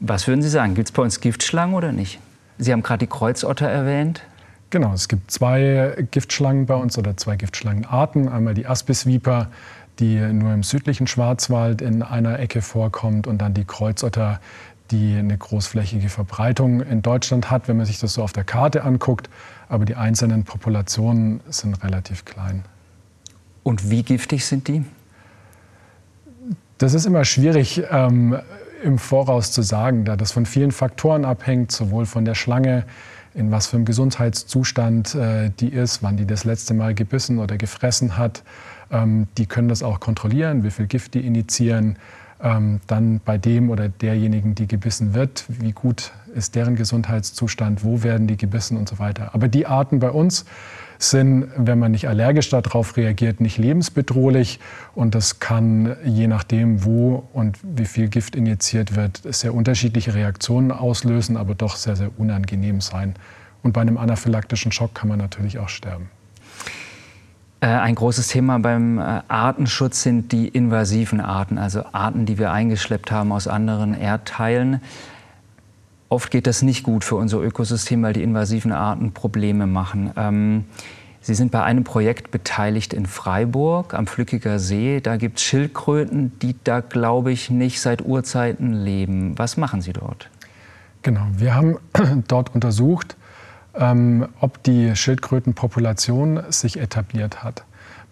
was 0.00 0.26
würden 0.26 0.42
Sie 0.42 0.48
sagen, 0.48 0.74
gibt 0.74 0.88
es 0.88 0.92
bei 0.92 1.02
uns 1.02 1.20
Giftschlangen 1.20 1.74
oder 1.74 1.92
nicht? 1.92 2.20
Sie 2.58 2.72
haben 2.72 2.82
gerade 2.82 3.06
die 3.06 3.10
Kreuzotter 3.10 3.68
erwähnt. 3.68 4.22
Genau, 4.70 4.92
es 4.92 5.08
gibt 5.08 5.30
zwei 5.30 6.06
Giftschlangen 6.10 6.66
bei 6.66 6.74
uns 6.74 6.98
oder 6.98 7.16
zwei 7.16 7.36
Giftschlangenarten. 7.36 8.28
Einmal 8.28 8.54
die 8.54 8.66
Aspis 8.66 9.06
viper, 9.06 9.50
die 10.00 10.18
nur 10.18 10.52
im 10.52 10.62
südlichen 10.62 11.06
Schwarzwald 11.06 11.80
in 11.80 12.02
einer 12.02 12.38
Ecke 12.38 12.62
vorkommt, 12.62 13.26
und 13.26 13.38
dann 13.38 13.54
die 13.54 13.64
Kreuzotter, 13.64 14.40
die 14.90 15.14
eine 15.16 15.38
großflächige 15.38 16.08
Verbreitung 16.08 16.80
in 16.80 17.02
Deutschland 17.02 17.50
hat, 17.50 17.68
wenn 17.68 17.76
man 17.76 17.86
sich 17.86 17.98
das 17.98 18.14
so 18.14 18.22
auf 18.22 18.32
der 18.32 18.44
Karte 18.44 18.84
anguckt. 18.84 19.30
Aber 19.68 19.84
die 19.84 19.94
einzelnen 19.94 20.44
Populationen 20.44 21.40
sind 21.48 21.82
relativ 21.82 22.24
klein. 22.24 22.64
Und 23.62 23.90
wie 23.90 24.02
giftig 24.02 24.44
sind 24.44 24.68
die? 24.68 24.84
Das 26.78 26.92
ist 26.94 27.06
immer 27.06 27.24
schwierig 27.24 27.82
ähm, 27.90 28.36
im 28.82 28.98
Voraus 28.98 29.52
zu 29.52 29.62
sagen, 29.62 30.04
da 30.04 30.16
das 30.16 30.32
von 30.32 30.44
vielen 30.44 30.72
Faktoren 30.72 31.24
abhängt, 31.24 31.70
sowohl 31.72 32.04
von 32.04 32.24
der 32.24 32.34
Schlange, 32.34 32.84
in 33.32 33.50
was 33.50 33.66
für 33.66 33.76
einem 33.76 33.84
Gesundheitszustand 33.84 35.14
äh, 35.14 35.50
die 35.58 35.68
ist, 35.68 36.02
wann 36.02 36.16
die 36.16 36.26
das 36.26 36.44
letzte 36.44 36.74
Mal 36.74 36.94
gebissen 36.94 37.38
oder 37.38 37.56
gefressen 37.56 38.16
hat. 38.16 38.42
Ähm, 38.90 39.28
die 39.38 39.46
können 39.46 39.68
das 39.68 39.82
auch 39.82 40.00
kontrollieren, 40.00 40.64
wie 40.64 40.70
viel 40.70 40.86
Gift 40.86 41.14
die 41.14 41.26
initiieren. 41.26 41.96
ähm, 42.44 42.80
dann 42.86 43.20
bei 43.24 43.38
dem 43.38 43.70
oder 43.70 43.88
derjenigen, 43.88 44.54
die 44.54 44.66
gebissen 44.66 45.14
wird, 45.14 45.44
wie 45.48 45.72
gut 45.72 46.12
ist 46.34 46.54
deren 46.54 46.76
Gesundheitszustand, 46.76 47.84
wo 47.84 48.02
werden 48.02 48.26
die 48.26 48.36
gebissen 48.36 48.76
und 48.76 48.88
so 48.88 48.98
weiter. 48.98 49.30
Aber 49.34 49.48
die 49.48 49.66
Arten 49.66 49.98
bei 49.98 50.10
uns 50.10 50.44
sind, 50.98 51.48
wenn 51.56 51.78
man 51.78 51.92
nicht 51.92 52.08
allergisch 52.08 52.48
darauf 52.50 52.96
reagiert, 52.96 53.40
nicht 53.40 53.58
lebensbedrohlich 53.58 54.60
und 54.94 55.14
das 55.14 55.40
kann 55.40 55.96
je 56.04 56.26
nachdem, 56.26 56.84
wo 56.84 57.28
und 57.32 57.58
wie 57.62 57.86
viel 57.86 58.08
Gift 58.08 58.36
injiziert 58.36 58.96
wird, 58.96 59.22
sehr 59.24 59.54
unterschiedliche 59.54 60.14
Reaktionen 60.14 60.72
auslösen, 60.72 61.36
aber 61.36 61.54
doch 61.54 61.76
sehr, 61.76 61.96
sehr 61.96 62.10
unangenehm 62.18 62.80
sein. 62.80 63.14
Und 63.62 63.72
bei 63.72 63.80
einem 63.80 63.96
anaphylaktischen 63.96 64.72
Schock 64.72 64.94
kann 64.94 65.08
man 65.08 65.18
natürlich 65.18 65.58
auch 65.58 65.68
sterben. 65.68 66.10
Äh, 67.60 67.68
ein 67.68 67.94
großes 67.94 68.28
Thema 68.28 68.58
beim 68.58 68.98
äh, 68.98 69.22
Artenschutz 69.26 70.02
sind 70.02 70.32
die 70.32 70.48
invasiven 70.48 71.20
Arten, 71.20 71.56
also 71.56 71.82
Arten, 71.92 72.26
die 72.26 72.38
wir 72.38 72.52
eingeschleppt 72.52 73.10
haben 73.10 73.32
aus 73.32 73.48
anderen 73.48 73.94
Erdteilen. 73.94 74.82
Oft 76.14 76.30
geht 76.30 76.46
das 76.46 76.62
nicht 76.62 76.84
gut 76.84 77.02
für 77.02 77.16
unser 77.16 77.40
Ökosystem, 77.40 78.00
weil 78.04 78.12
die 78.12 78.22
invasiven 78.22 78.70
Arten 78.70 79.10
Probleme 79.10 79.66
machen. 79.66 80.12
Ähm, 80.16 80.64
Sie 81.20 81.34
sind 81.34 81.50
bei 81.50 81.64
einem 81.64 81.82
Projekt 81.82 82.30
beteiligt 82.30 82.94
in 82.94 83.06
Freiburg 83.06 83.94
am 83.94 84.06
Flückiger 84.06 84.60
See. 84.60 85.00
Da 85.00 85.16
gibt 85.16 85.38
es 85.38 85.44
Schildkröten, 85.44 86.38
die 86.38 86.54
da, 86.62 86.78
glaube 86.78 87.32
ich, 87.32 87.50
nicht 87.50 87.80
seit 87.80 88.04
Urzeiten 88.04 88.74
leben. 88.74 89.36
Was 89.38 89.56
machen 89.56 89.82
Sie 89.82 89.92
dort? 89.92 90.30
Genau, 91.02 91.22
wir 91.36 91.56
haben 91.56 91.78
dort 92.28 92.54
untersucht, 92.54 93.16
ähm, 93.74 94.28
ob 94.38 94.62
die 94.62 94.94
Schildkrötenpopulation 94.94 96.44
sich 96.48 96.78
etabliert 96.78 97.42
hat. 97.42 97.64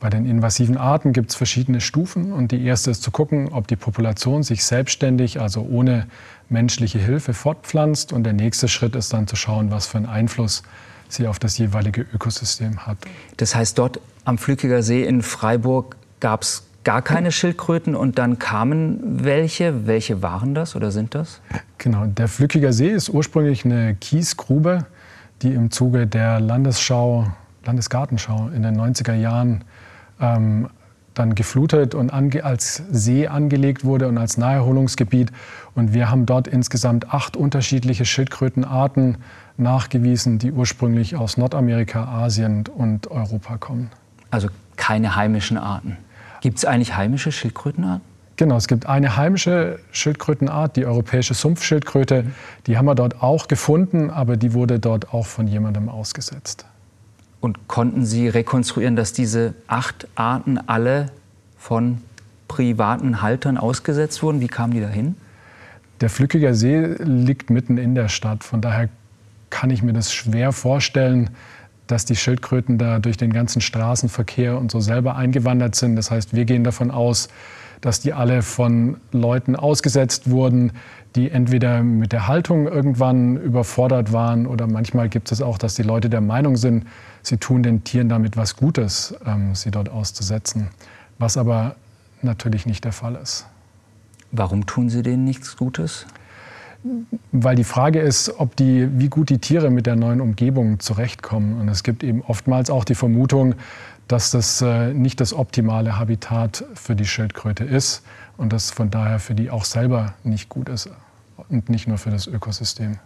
Bei 0.03 0.11
den 0.11 0.27
invasiven 0.27 0.77
Arten 0.77 1.13
gibt 1.13 1.31
es 1.31 1.37
verschiedene 1.37 1.81
Stufen 1.81 2.33
und 2.33 2.51
die 2.51 2.65
erste 2.65 2.91
ist 2.91 3.05
zu 3.05 3.13
gucken, 3.13 3.51
ob 3.53 3.69
die 3.69 3.77
Population 3.77 4.43
sich 4.43 4.65
selbstständig, 4.65 5.41
also 5.41 5.63
ohne 5.63 6.09
menschliche 6.49 6.99
Hilfe 6.99 7.35
fortpflanzt 7.35 8.13
und 8.13 8.25
der 8.25 8.33
nächste 8.33 8.67
Schritt 8.67 8.97
ist 8.97 9.13
dann 9.13 9.29
zu 9.29 9.37
schauen, 9.37 9.71
was 9.71 9.87
für 9.87 9.99
einen 9.99 10.07
Einfluss 10.07 10.65
sie 11.09 11.29
auf 11.29 11.39
das 11.39 11.57
jeweilige 11.57 12.05
Ökosystem 12.13 12.85
hat. 12.85 12.99
Das 13.37 13.55
heißt, 13.55 13.79
dort 13.79 14.01
am 14.25 14.39
Flückiger 14.39 14.83
See 14.83 15.05
in 15.05 15.23
Freiburg 15.23 15.97
gab 16.19 16.43
es 16.43 16.65
gar 16.83 17.01
keine 17.01 17.31
Schildkröten 17.31 17.95
und 17.95 18.19
dann 18.19 18.41
kamen 18.41 19.25
welche. 19.25 19.87
Welche 19.87 20.21
waren 20.21 20.57
das 20.57 20.75
oder 20.75 20.91
sind 20.91 21.15
das? 21.15 21.41
Genau, 21.79 22.07
der 22.07 22.27
Flückiger 22.27 22.73
See 22.73 22.91
ist 22.91 23.09
ursprünglich 23.09 23.65
eine 23.65 23.95
Kiesgrube 23.95 24.85
die 25.43 25.53
im 25.53 25.71
Zuge 25.71 26.07
der 26.07 26.41
Landesschau, 26.41 27.27
Landesgartenschau 27.65 28.49
in 28.55 28.63
den 28.63 28.81
90er 28.81 29.15
Jahren 29.15 29.65
ähm, 30.21 30.69
dann 31.15 31.35
geflutet 31.35 31.95
und 31.95 32.11
als 32.11 32.83
See 32.91 33.27
angelegt 33.27 33.85
wurde 33.85 34.09
und 34.09 34.19
als 34.19 34.39
Naherholungsgebiet. 34.39 35.31
Und 35.75 35.93
wir 35.93 36.11
haben 36.11 36.27
dort 36.27 36.49
insgesamt 36.49 37.13
acht 37.13 37.37
unterschiedliche 37.37 38.05
Schildkrötenarten 38.05 39.19
nachgewiesen, 39.57 40.39
die 40.39 40.53
ursprünglich 40.53 41.17
aus 41.17 41.37
Nordamerika, 41.37 42.05
Asien 42.05 42.65
und 42.75 43.11
Europa 43.11 43.59
kommen. 43.59 43.91
Also 44.31 44.49
keine 44.77 45.15
heimischen 45.15 45.59
Arten. 45.59 45.99
Gibt 46.41 46.59
es 46.59 46.65
eigentlich 46.65 46.97
heimische 46.97 47.31
Schildkrötenarten? 47.31 48.13
Genau, 48.37 48.57
es 48.57 48.67
gibt 48.67 48.87
eine 48.87 49.17
heimische 49.17 49.79
Schildkrötenart, 49.93 50.77
die 50.77 50.87
europäische 50.87 51.35
Sumpfschildkröte. 51.35 52.25
Die 52.67 52.79
haben 52.79 52.87
wir 52.87 52.95
dort 52.95 53.23
auch 53.23 53.47
gefunden, 53.47 54.11
aber 54.11 54.37
die 54.37 54.55
wurde 54.55 54.81
dort 54.81 55.13
auch 55.13 55.27
von 55.27 55.47
jemandem 55.47 55.89
ausgesetzt. 55.89 56.65
Und 57.43 57.67
konnten 57.67 58.07
Sie 58.07 58.29
rekonstruieren, 58.29 58.95
dass 58.95 59.13
diese 59.13 59.55
acht 59.67 60.07
Arten 60.15 60.59
alle 60.59 61.11
von 61.59 61.99
privaten 62.47 63.21
Haltern 63.21 63.59
ausgesetzt 63.59 64.23
wurden? 64.23 64.41
Wie 64.41 64.47
kamen 64.47 64.73
die 64.73 64.81
dahin? 64.81 65.17
Der 66.01 66.09
Flückiger 66.09 66.55
See 66.55 66.95
liegt 67.01 67.51
mitten 67.51 67.79
in 67.79 67.97
der 67.97 68.09
Stadt. 68.09 68.45
Von 68.45 68.61
daher 68.61 68.89
kann 69.51 69.71
ich 69.71 69.83
mir 69.83 69.93
das 69.93 70.15
schwer 70.15 70.53
vorstellen, 70.53 71.31
dass 71.89 72.05
die 72.05 72.15
Schildkröten 72.15 72.79
da 72.79 73.01
durch 73.01 73.17
den 73.17 73.33
ganzen 73.33 73.61
Straßenverkehr 73.61 74.57
und 74.57 74.71
so 74.71 74.79
selber 74.79 75.17
eingewandert 75.17 75.75
sind. 75.75 75.97
Das 75.97 76.13
heißt, 76.13 76.35
wir 76.35 76.45
gehen 76.45 76.63
davon 76.63 76.93
aus, 76.93 77.29
dass 77.83 78.01
die 78.01 78.15
alle 78.15 78.43
von 78.43 78.97
Leuten 79.11 79.55
ausgesetzt 79.55 80.31
wurden, 80.31 80.73
die 81.15 81.31
entweder 81.31 81.83
mit 81.83 82.13
der 82.13 82.27
Haltung 82.27 82.67
irgendwann 82.67 83.37
überfordert 83.37 84.13
waren 84.13 84.47
oder 84.47 84.67
manchmal 84.67 85.11
gibt 85.11 85.31
es 85.31 85.43
auch, 85.43 85.59
dass 85.59 85.75
die 85.75 85.83
Leute 85.83 86.09
der 86.09 86.23
Meinung 86.23 86.57
sind, 86.57 86.87
sie 87.23 87.37
tun 87.37 87.63
den 87.63 87.85
Tieren 87.85 88.09
damit 88.09 88.37
was 88.37 88.57
Gutes, 88.57 89.15
ähm, 89.27 89.55
sie 89.55 89.71
dort 89.71 89.91
auszusetzen, 89.91 90.69
was 91.19 91.37
aber 91.37 91.75
natürlich 92.23 92.65
nicht 92.65 92.85
der 92.85 92.93
Fall 92.93 93.17
ist. 93.17 93.47
Warum 94.31 94.65
tun 94.65 94.89
sie 94.89 95.03
denen 95.03 95.25
nichts 95.25 95.57
Gutes? 95.57 96.07
Weil 97.31 97.55
die 97.55 97.65
Frage 97.65 98.01
ist, 98.01 98.41
ob 98.41 98.57
die, 98.57 98.89
wie 98.99 99.09
gut 99.09 99.29
die 99.29 99.39
Tiere 99.39 99.71
mit 99.71 99.87
der 99.87 99.95
neuen 99.95 100.21
Umgebung 100.21 100.81
zurechtkommen. 100.81 101.61
Und 101.61 101.69
es 101.69 101.85
gibt 101.85 102.03
eben 102.03 102.23
oftmals 102.23 102.71
auch 102.71 102.85
die 102.85 102.97
Vermutung, 102.97 103.55
dass 104.09 104.31
das 104.31 104.61
äh, 104.63 104.93
nicht 104.93 105.21
das 105.21 105.33
optimale 105.33 105.99
Habitat 105.99 106.65
für 106.75 106.95
die 106.95 107.07
Schildkröte 107.07 107.65
ist 107.65 108.03
und 108.37 108.53
das 108.53 108.71
von 108.71 108.91
daher 108.91 109.19
für 109.19 109.35
die 109.35 109.51
auch 109.51 109.65
selber 109.65 110.15
nicht 110.25 110.49
gut 110.49 110.69
ist 110.69 110.91
und 111.49 111.69
nicht 111.69 111.89
nur 111.89 111.99
für 111.99 112.11
das 112.11 112.27
Ökosystem. 112.27 112.99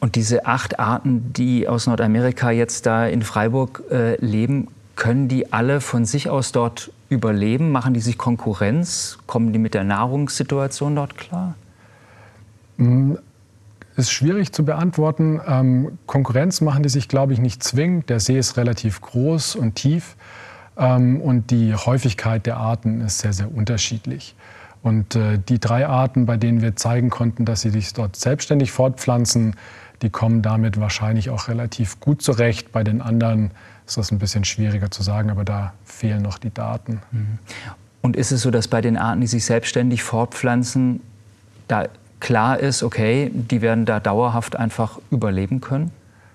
Und 0.00 0.14
diese 0.14 0.46
acht 0.46 0.78
Arten, 0.78 1.32
die 1.32 1.66
aus 1.66 1.86
Nordamerika 1.86 2.50
jetzt 2.50 2.86
da 2.86 3.06
in 3.06 3.22
Freiburg 3.22 3.82
äh, 3.90 4.16
leben, 4.24 4.68
können 4.94 5.28
die 5.28 5.52
alle 5.52 5.80
von 5.80 6.04
sich 6.04 6.28
aus 6.28 6.52
dort 6.52 6.92
überleben? 7.08 7.70
Machen 7.70 7.94
die 7.94 8.00
sich 8.00 8.18
Konkurrenz? 8.18 9.18
Kommen 9.26 9.52
die 9.52 9.58
mit 9.58 9.74
der 9.74 9.84
Nahrungssituation 9.84 10.94
dort 10.96 11.16
klar? 11.16 11.54
Ist 13.98 14.12
schwierig 14.12 14.52
zu 14.52 14.64
beantworten. 14.64 15.40
Ähm, 15.44 15.98
Konkurrenz 16.06 16.60
machen 16.60 16.84
die 16.84 16.88
sich, 16.88 17.08
glaube 17.08 17.32
ich, 17.32 17.40
nicht 17.40 17.64
zwingend. 17.64 18.08
Der 18.08 18.20
See 18.20 18.38
ist 18.38 18.56
relativ 18.56 19.00
groß 19.00 19.56
und 19.56 19.74
tief 19.74 20.14
ähm, 20.76 21.20
und 21.20 21.50
die 21.50 21.74
Häufigkeit 21.74 22.46
der 22.46 22.58
Arten 22.58 23.00
ist 23.00 23.18
sehr, 23.18 23.32
sehr 23.32 23.52
unterschiedlich. 23.52 24.36
Und 24.82 25.16
äh, 25.16 25.40
die 25.40 25.58
drei 25.58 25.88
Arten, 25.88 26.26
bei 26.26 26.36
denen 26.36 26.62
wir 26.62 26.76
zeigen 26.76 27.10
konnten, 27.10 27.44
dass 27.44 27.62
sie 27.62 27.70
sich 27.70 27.92
dort 27.92 28.14
selbstständig 28.14 28.70
fortpflanzen, 28.70 29.56
die 30.02 30.10
kommen 30.10 30.42
damit 30.42 30.78
wahrscheinlich 30.78 31.30
auch 31.30 31.48
relativ 31.48 31.98
gut 31.98 32.22
zurecht. 32.22 32.70
Bei 32.70 32.84
den 32.84 33.02
anderen 33.02 33.50
ist 33.84 33.96
das 33.96 34.12
ein 34.12 34.20
bisschen 34.20 34.44
schwieriger 34.44 34.92
zu 34.92 35.02
sagen, 35.02 35.28
aber 35.28 35.42
da 35.42 35.72
fehlen 35.84 36.22
noch 36.22 36.38
die 36.38 36.54
Daten. 36.54 37.00
Mhm. 37.10 37.38
Und 38.00 38.14
ist 38.14 38.30
es 38.30 38.42
so, 38.42 38.52
dass 38.52 38.68
bei 38.68 38.80
den 38.80 38.96
Arten, 38.96 39.22
die 39.22 39.26
sich 39.26 39.44
selbstständig 39.44 40.04
fortpflanzen, 40.04 41.00
da 41.66 41.88
klar 42.20 42.58
ist, 42.58 42.82
okay, 42.82 43.30
die 43.32 43.62
werden 43.62 43.84
da 43.84 44.00
dauerhaft 44.00 44.56
einfach 44.56 44.98
überleben 45.10 45.60
können? 45.60 45.90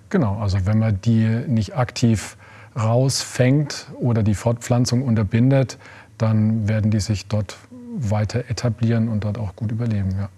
Genau, 0.10 0.38
also 0.38 0.66
wenn 0.66 0.80
man 0.80 1.00
die 1.02 1.28
nicht 1.48 1.76
aktiv 1.76 2.38
rausfängt 2.76 3.88
oder 4.00 4.24
die 4.24 4.36
Fortpflanzung 4.36 5.04
unterbindet, 5.04 5.78
dann 6.18 6.68
werden 6.68 6.92
die 6.92 7.00
sich 7.00 7.28
dort 7.28 7.58
weiter 7.96 8.44
etablieren 8.50 9.10
und 9.10 9.24
dort 9.24 9.38
auch 9.38 9.56
gut 9.56 9.72
überleben. 9.72 10.12
Ja. 10.18 10.30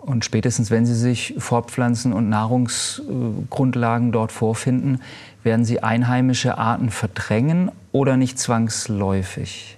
Und 0.00 0.24
spätestens, 0.24 0.70
wenn 0.70 0.86
sie 0.86 0.94
sich 0.94 1.34
fortpflanzen 1.38 2.12
und 2.12 2.28
Nahrungsgrundlagen 2.28 4.12
dort 4.12 4.32
vorfinden, 4.32 5.00
werden 5.42 5.64
sie 5.64 5.82
einheimische 5.82 6.58
Arten 6.58 6.90
verdrängen 6.90 7.70
oder 7.92 8.16
nicht 8.16 8.38
zwangsläufig? 8.38 9.76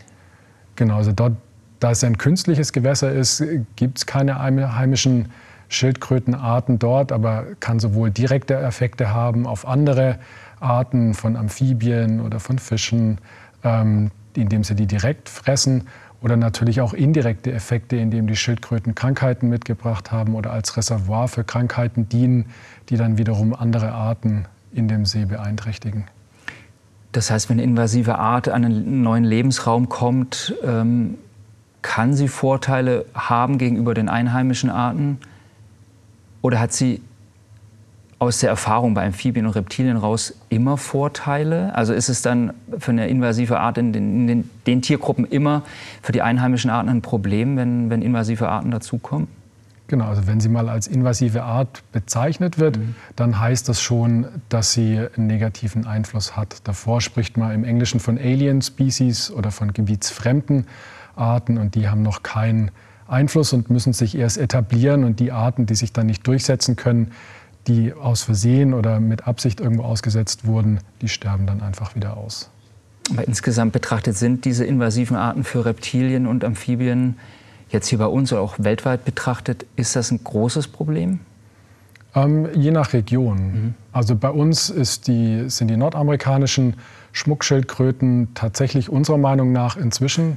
Genau, 0.77 0.97
also 0.97 1.13
dort 1.13 1.35
da 1.83 1.91
es 1.91 2.05
ein 2.05 2.17
künstliches 2.17 2.73
Gewässer 2.73 3.13
ist, 3.13 3.43
gibt 3.75 3.99
es 3.99 4.07
keine 4.07 4.39
heimischen 4.41 5.31
Schildkrötenarten 5.69 6.79
dort, 6.79 7.11
aber 7.11 7.45
kann 7.59 7.81
sowohl 7.81 8.11
direkte 8.11 8.55
Effekte 8.55 9.13
haben 9.13 9.47
auf 9.47 9.67
andere 9.67 10.19
Arten 10.61 11.15
von 11.15 11.37
Amphibien 11.37 12.21
oder 12.21 12.39
von 12.39 12.59
Fischen, 12.59 13.19
ähm, 13.65 14.13
indem 14.35 14.63
sie 14.63 14.77
die 14.77 14.87
direkt 14.87 15.29
fressen, 15.29 15.89
oder 16.21 16.37
natürlich 16.37 16.81
auch 16.81 16.93
indirekte 16.93 17.51
Effekte, 17.51 17.97
indem 17.97 18.29
die 18.29 18.37
Schildkröten 18.37 18.95
Krankheiten 18.95 19.49
mitgebracht 19.49 20.13
haben 20.13 20.37
oder 20.37 20.53
als 20.53 20.77
Reservoir 20.77 21.27
für 21.27 21.43
Krankheiten 21.43 22.09
dienen, 22.09 22.47
die 22.91 22.97
dann 22.97 23.19
wiederum 23.19 23.55
andere 23.55 23.91
Arten 23.91 24.45
in 24.73 24.87
dem 24.87 25.05
See 25.05 25.25
beeinträchtigen. 25.25 26.05
Das 27.11 27.33
heißt, 27.33 27.51
wenn 27.51 27.59
eine 27.59 27.65
invasive 27.65 28.19
Art 28.19 28.49
an 28.49 28.65
einen 28.65 29.03
neuen 29.03 29.25
Lebensraum 29.25 29.89
kommt, 29.89 30.55
ähm, 30.65 31.19
kann 31.83 32.15
sie 32.15 32.29
Vorteile 32.29 33.05
haben 33.15 33.59
gegenüber 33.59 33.95
den 33.95 34.09
einheimischen 34.09 34.71
Arten? 34.71 35.19
Oder 36.41 36.61
hat 36.61 36.73
sie 36.73 37.03
aus 38.19 38.39
der 38.39 38.51
Erfahrung 38.51 38.95
bei 38.95 39.05
Amphibien 39.05 39.47
und 39.47 39.53
Reptilien 39.53 39.97
raus 39.97 40.35
immer 40.49 40.77
Vorteile? 40.77 41.75
Also 41.75 41.93
ist 41.93 42.09
es 42.09 42.23
dann 42.23 42.55
für 42.79 42.93
eine 42.93 43.09
invasive 43.09 43.59
Art 43.59 43.79
in 43.79 43.93
den, 43.93 44.21
in 44.21 44.27
den, 44.29 44.51
den 44.67 44.83
Tiergruppen 44.83 45.25
immer 45.25 45.63
für 46.03 46.13
die 46.13 46.23
einheimischen 46.23 46.71
Arten 46.71 46.89
ein 46.89 47.03
Problem, 47.03 47.57
wenn, 47.57 47.91
wenn 47.91 48.01
invasive 48.01 48.49
Arten 48.49 48.71
dazukommen? 48.71 49.27
Genau, 49.89 50.07
also 50.07 50.27
wenn 50.27 50.41
sie 50.41 50.49
mal 50.49 50.69
als 50.69 50.87
invasive 50.87 51.43
Art 51.43 51.83
bezeichnet 51.93 52.59
wird, 52.59 52.79
mhm. 52.79 52.95
dann 53.17 53.39
heißt 53.39 53.69
das 53.69 53.83
schon, 53.83 54.27
dass 54.49 54.73
sie 54.73 54.99
einen 55.17 55.27
negativen 55.27 55.87
Einfluss 55.87 56.37
hat. 56.37 56.67
Davor 56.67 57.01
spricht 57.01 57.37
man 57.37 57.53
im 57.53 57.65
Englischen 57.65 58.01
von 58.01 58.17
Alien 58.17 58.63
Species 58.63 59.31
oder 59.31 59.51
von 59.51 59.73
gebietsfremden 59.73 60.67
Arten 61.17 61.59
und 61.59 61.75
die 61.75 61.89
haben 61.89 62.03
noch 62.03 62.23
keinen 62.23 62.71
Einfluss 63.07 63.53
und 63.53 63.71
müssen 63.71 63.93
sich 63.93 64.17
erst 64.17 64.39
etablieren. 64.39 65.05
Und 65.05 65.21
die 65.21 65.33
Arten, 65.33 65.67
die 65.67 65.75
sich 65.75 65.93
dann 65.93 66.07
nicht 66.07 66.27
durchsetzen 66.27 66.77
können, 66.77 67.13
die 67.67 67.93
aus 67.93 68.23
Versehen 68.23 68.75
oder 68.75 69.01
mit 69.01 69.27
Absicht 69.27 69.61
irgendwo 69.61 69.85
ausgesetzt 69.85 70.47
wurden, 70.47 70.81
die 71.01 71.09
sterben 71.09 71.47
dann 71.47 71.61
einfach 71.61 71.95
wieder 71.95 72.17
aus. 72.17 72.51
Aber 73.11 73.27
insgesamt 73.27 73.73
betrachtet 73.73 74.17
sind 74.17 74.45
diese 74.45 74.65
invasiven 74.65 75.17
Arten 75.17 75.45
für 75.45 75.65
Reptilien 75.65 76.27
und 76.27 76.45
Amphibien 76.45 77.17
jetzt 77.71 77.89
hier 77.89 77.99
bei 77.99 78.07
uns 78.07 78.33
oder 78.33 78.43
auch 78.43 78.57
weltweit 78.59 79.05
betrachtet, 79.05 79.67
ist 79.77 79.97
das 79.97 80.11
ein 80.11 80.23
großes 80.23 80.69
Problem? 80.69 81.21
Ähm, 82.15 82.49
je 82.55 82.71
nach 82.71 82.93
Region. 82.93 83.37
Mhm. 83.37 83.75
Also 83.93 84.15
bei 84.15 84.31
uns 84.31 84.73
die, 85.07 85.49
sind 85.49 85.69
die 85.69 85.77
nordamerikanischen 85.77 86.75
Schmuckschildkröten 87.13 88.29
tatsächlich 88.35 88.91
unserer 88.91 89.19
Meinung 89.19 89.53
nach 89.53 89.77
inzwischen 89.77 90.37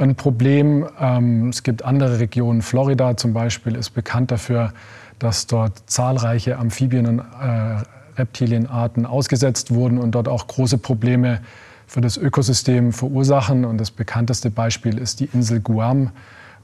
ein 0.00 0.14
Problem. 0.14 0.86
Ähm, 0.98 1.50
es 1.50 1.62
gibt 1.62 1.84
andere 1.84 2.18
Regionen, 2.18 2.62
Florida 2.62 3.16
zum 3.16 3.32
Beispiel 3.32 3.76
ist 3.76 3.90
bekannt 3.90 4.30
dafür, 4.30 4.72
dass 5.18 5.46
dort 5.46 5.82
zahlreiche 5.86 6.58
Amphibien- 6.58 7.06
und 7.06 7.18
äh, 7.20 7.82
Reptilienarten 8.16 9.06
ausgesetzt 9.06 9.72
wurden 9.72 9.98
und 9.98 10.12
dort 10.12 10.28
auch 10.28 10.46
große 10.46 10.78
Probleme 10.78 11.40
für 11.86 12.00
das 12.00 12.16
Ökosystem 12.16 12.92
verursachen. 12.92 13.64
Und 13.64 13.78
das 13.78 13.90
bekannteste 13.90 14.50
Beispiel 14.50 14.98
ist 14.98 15.20
die 15.20 15.28
Insel 15.32 15.60
Guam, 15.60 16.10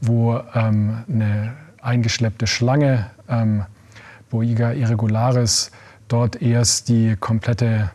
wo 0.00 0.40
ähm, 0.54 1.04
eine 1.08 1.52
eingeschleppte 1.82 2.46
Schlange, 2.46 3.06
ähm, 3.28 3.64
Boiga 4.30 4.72
irregularis, 4.72 5.70
dort 6.08 6.42
erst 6.42 6.88
die 6.88 7.16
komplette 7.18 7.90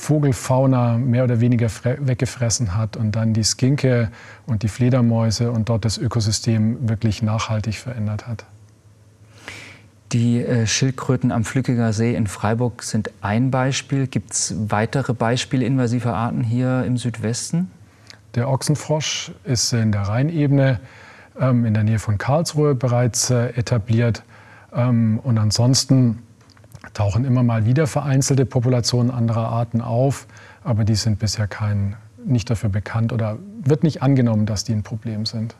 Vogelfauna 0.00 0.96
mehr 0.96 1.24
oder 1.24 1.40
weniger 1.40 1.68
weggefressen 1.68 2.74
hat 2.74 2.96
und 2.96 3.12
dann 3.16 3.34
die 3.34 3.44
Skinke 3.44 4.10
und 4.46 4.62
die 4.62 4.68
Fledermäuse 4.68 5.50
und 5.50 5.68
dort 5.68 5.84
das 5.84 5.98
Ökosystem 5.98 6.88
wirklich 6.88 7.22
nachhaltig 7.22 7.76
verändert 7.76 8.26
hat. 8.26 8.46
Die 10.12 10.42
äh, 10.42 10.66
Schildkröten 10.66 11.30
am 11.30 11.44
Flückiger 11.44 11.92
See 11.92 12.14
in 12.14 12.26
Freiburg 12.26 12.82
sind 12.82 13.10
ein 13.20 13.50
Beispiel. 13.50 14.06
Gibt 14.06 14.32
es 14.32 14.54
weitere 14.68 15.12
Beispiele 15.12 15.66
invasiver 15.66 16.14
Arten 16.14 16.42
hier 16.42 16.82
im 16.84 16.96
Südwesten? 16.96 17.70
Der 18.34 18.48
Ochsenfrosch 18.48 19.32
ist 19.44 19.72
in 19.74 19.92
der 19.92 20.02
Rheinebene 20.02 20.80
ähm, 21.38 21.66
in 21.66 21.74
der 21.74 21.84
Nähe 21.84 21.98
von 21.98 22.16
Karlsruhe 22.16 22.74
bereits 22.74 23.28
äh, 23.28 23.50
etabliert. 23.50 24.22
Ähm, 24.74 25.20
und 25.22 25.36
ansonsten 25.36 26.22
tauchen 26.94 27.24
immer 27.24 27.42
mal 27.42 27.66
wieder 27.66 27.86
vereinzelte 27.86 28.46
Populationen 28.46 29.10
anderer 29.10 29.48
Arten 29.48 29.80
auf, 29.80 30.26
aber 30.64 30.84
die 30.84 30.94
sind 30.94 31.18
bisher 31.18 31.46
kein, 31.46 31.96
nicht 32.24 32.50
dafür 32.50 32.70
bekannt 32.70 33.12
oder 33.12 33.38
wird 33.62 33.82
nicht 33.82 34.02
angenommen, 34.02 34.46
dass 34.46 34.64
die 34.64 34.72
ein 34.72 34.82
Problem 34.82 35.26
sind. 35.26 35.54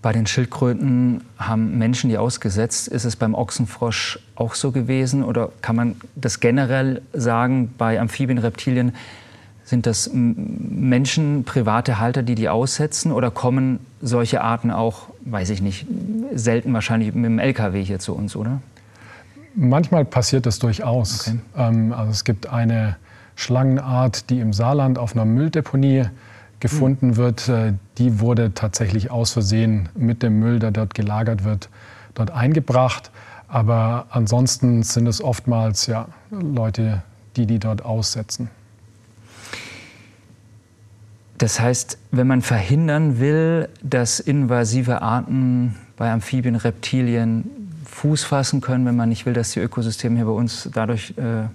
Bei 0.00 0.12
den 0.12 0.26
Schildkröten 0.26 1.22
haben 1.38 1.76
Menschen 1.76 2.08
die 2.08 2.18
ausgesetzt. 2.18 2.86
Ist 2.86 3.04
es 3.04 3.16
beim 3.16 3.34
Ochsenfrosch 3.34 4.20
auch 4.36 4.54
so 4.54 4.70
gewesen? 4.70 5.24
Oder 5.24 5.50
kann 5.60 5.74
man 5.74 5.96
das 6.14 6.38
generell 6.38 7.02
sagen, 7.12 7.74
bei 7.76 8.00
Amphibien, 8.00 8.38
Reptilien, 8.38 8.94
sind 9.64 9.86
das 9.86 10.08
Menschen, 10.12 11.42
private 11.44 11.98
Halter, 11.98 12.22
die 12.22 12.36
die 12.36 12.48
aussetzen? 12.48 13.10
Oder 13.10 13.32
kommen 13.32 13.80
solche 14.00 14.40
Arten 14.40 14.70
auch, 14.70 15.08
weiß 15.22 15.50
ich 15.50 15.60
nicht, 15.60 15.84
selten 16.32 16.72
wahrscheinlich 16.72 17.12
mit 17.12 17.24
dem 17.24 17.40
LKW 17.40 17.82
hier 17.82 17.98
zu 17.98 18.14
uns, 18.14 18.36
oder? 18.36 18.60
Manchmal 19.54 20.04
passiert 20.04 20.46
das 20.46 20.58
durchaus. 20.58 21.28
Okay. 21.28 21.38
Ähm, 21.56 21.92
also 21.92 22.10
es 22.10 22.24
gibt 22.24 22.48
eine 22.48 22.96
Schlangenart, 23.36 24.30
die 24.30 24.40
im 24.40 24.52
Saarland 24.52 24.98
auf 24.98 25.14
einer 25.14 25.24
Mülldeponie 25.24 26.06
gefunden 26.60 27.16
wird, 27.16 27.48
äh, 27.48 27.74
die 27.98 28.20
wurde 28.20 28.52
tatsächlich 28.52 29.10
aus 29.10 29.32
Versehen 29.32 29.88
mit 29.94 30.22
dem 30.22 30.40
Müll, 30.40 30.58
der 30.58 30.72
dort 30.72 30.94
gelagert 30.94 31.44
wird, 31.44 31.68
dort 32.14 32.30
eingebracht. 32.30 33.10
Aber 33.46 34.06
ansonsten 34.10 34.82
sind 34.82 35.06
es 35.06 35.22
oftmals 35.22 35.86
ja, 35.86 36.08
Leute, 36.30 37.02
die 37.36 37.46
die 37.46 37.58
dort 37.58 37.84
aussetzen. 37.84 38.50
Das 41.38 41.60
heißt, 41.60 41.98
wenn 42.10 42.26
man 42.26 42.42
verhindern 42.42 43.20
will, 43.20 43.68
dass 43.82 44.18
invasive 44.18 45.00
Arten 45.02 45.76
bei 45.96 46.10
Amphibien, 46.10 46.56
Reptilien 46.56 47.67
Fuß 47.88 48.24
fassen 48.24 48.60
können, 48.60 48.86
wenn 48.86 48.96
man 48.96 49.08
nicht 49.08 49.26
will, 49.26 49.32
dass 49.32 49.52
die 49.52 49.60
Ökosysteme 49.60 50.16
hier 50.16 50.26
bei 50.26 50.32
uns 50.32 50.68
dadurch 50.72 51.14
äh, 51.16 51.48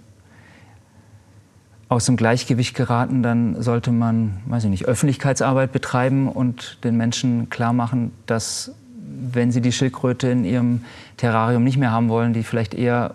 aus 1.87 2.05
dem 2.05 2.17
Gleichgewicht 2.17 2.75
geraten, 2.75 3.23
dann 3.23 3.61
sollte 3.61 3.91
man, 3.91 4.41
weiß 4.47 4.65
ich 4.65 4.69
nicht, 4.69 4.85
Öffentlichkeitsarbeit 4.85 5.71
betreiben 5.71 6.27
und 6.27 6.83
den 6.83 6.97
Menschen 6.97 7.49
klar 7.49 7.71
machen, 7.71 8.11
dass 8.25 8.71
wenn 8.97 9.51
sie 9.51 9.61
die 9.61 9.71
Schildkröte 9.71 10.27
in 10.27 10.43
ihrem 10.43 10.83
Terrarium 11.17 11.63
nicht 11.63 11.77
mehr 11.77 11.91
haben 11.91 12.09
wollen, 12.09 12.33
die 12.33 12.43
vielleicht 12.43 12.73
eher 12.73 13.13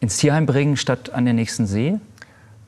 ins 0.00 0.18
Tierheim 0.18 0.46
bringen 0.46 0.76
statt 0.76 1.10
an 1.10 1.24
den 1.24 1.36
nächsten 1.36 1.66
See? 1.66 1.98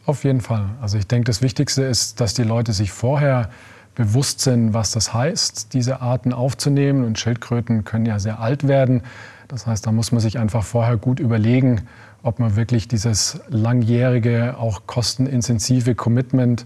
Auf 0.06 0.24
jeden 0.24 0.40
Fall. 0.40 0.70
Also 0.80 0.96
ich 0.96 1.06
denke, 1.06 1.26
das 1.26 1.42
Wichtigste 1.42 1.82
ist, 1.82 2.20
dass 2.20 2.32
die 2.32 2.44
Leute 2.44 2.72
sich 2.72 2.90
vorher 2.90 3.50
bewusst 3.98 4.40
sind, 4.40 4.72
was 4.74 4.92
das 4.92 5.12
heißt, 5.12 5.74
diese 5.74 6.00
Arten 6.00 6.32
aufzunehmen. 6.32 7.04
Und 7.04 7.18
Schildkröten 7.18 7.84
können 7.84 8.06
ja 8.06 8.20
sehr 8.20 8.38
alt 8.38 8.68
werden. 8.68 9.02
Das 9.48 9.66
heißt, 9.66 9.84
da 9.84 9.92
muss 9.92 10.12
man 10.12 10.20
sich 10.20 10.38
einfach 10.38 10.62
vorher 10.62 10.96
gut 10.96 11.18
überlegen, 11.18 11.82
ob 12.22 12.38
man 12.38 12.54
wirklich 12.54 12.86
dieses 12.86 13.40
langjährige, 13.48 14.56
auch 14.56 14.82
kostenintensive 14.86 15.96
Commitment 15.96 16.64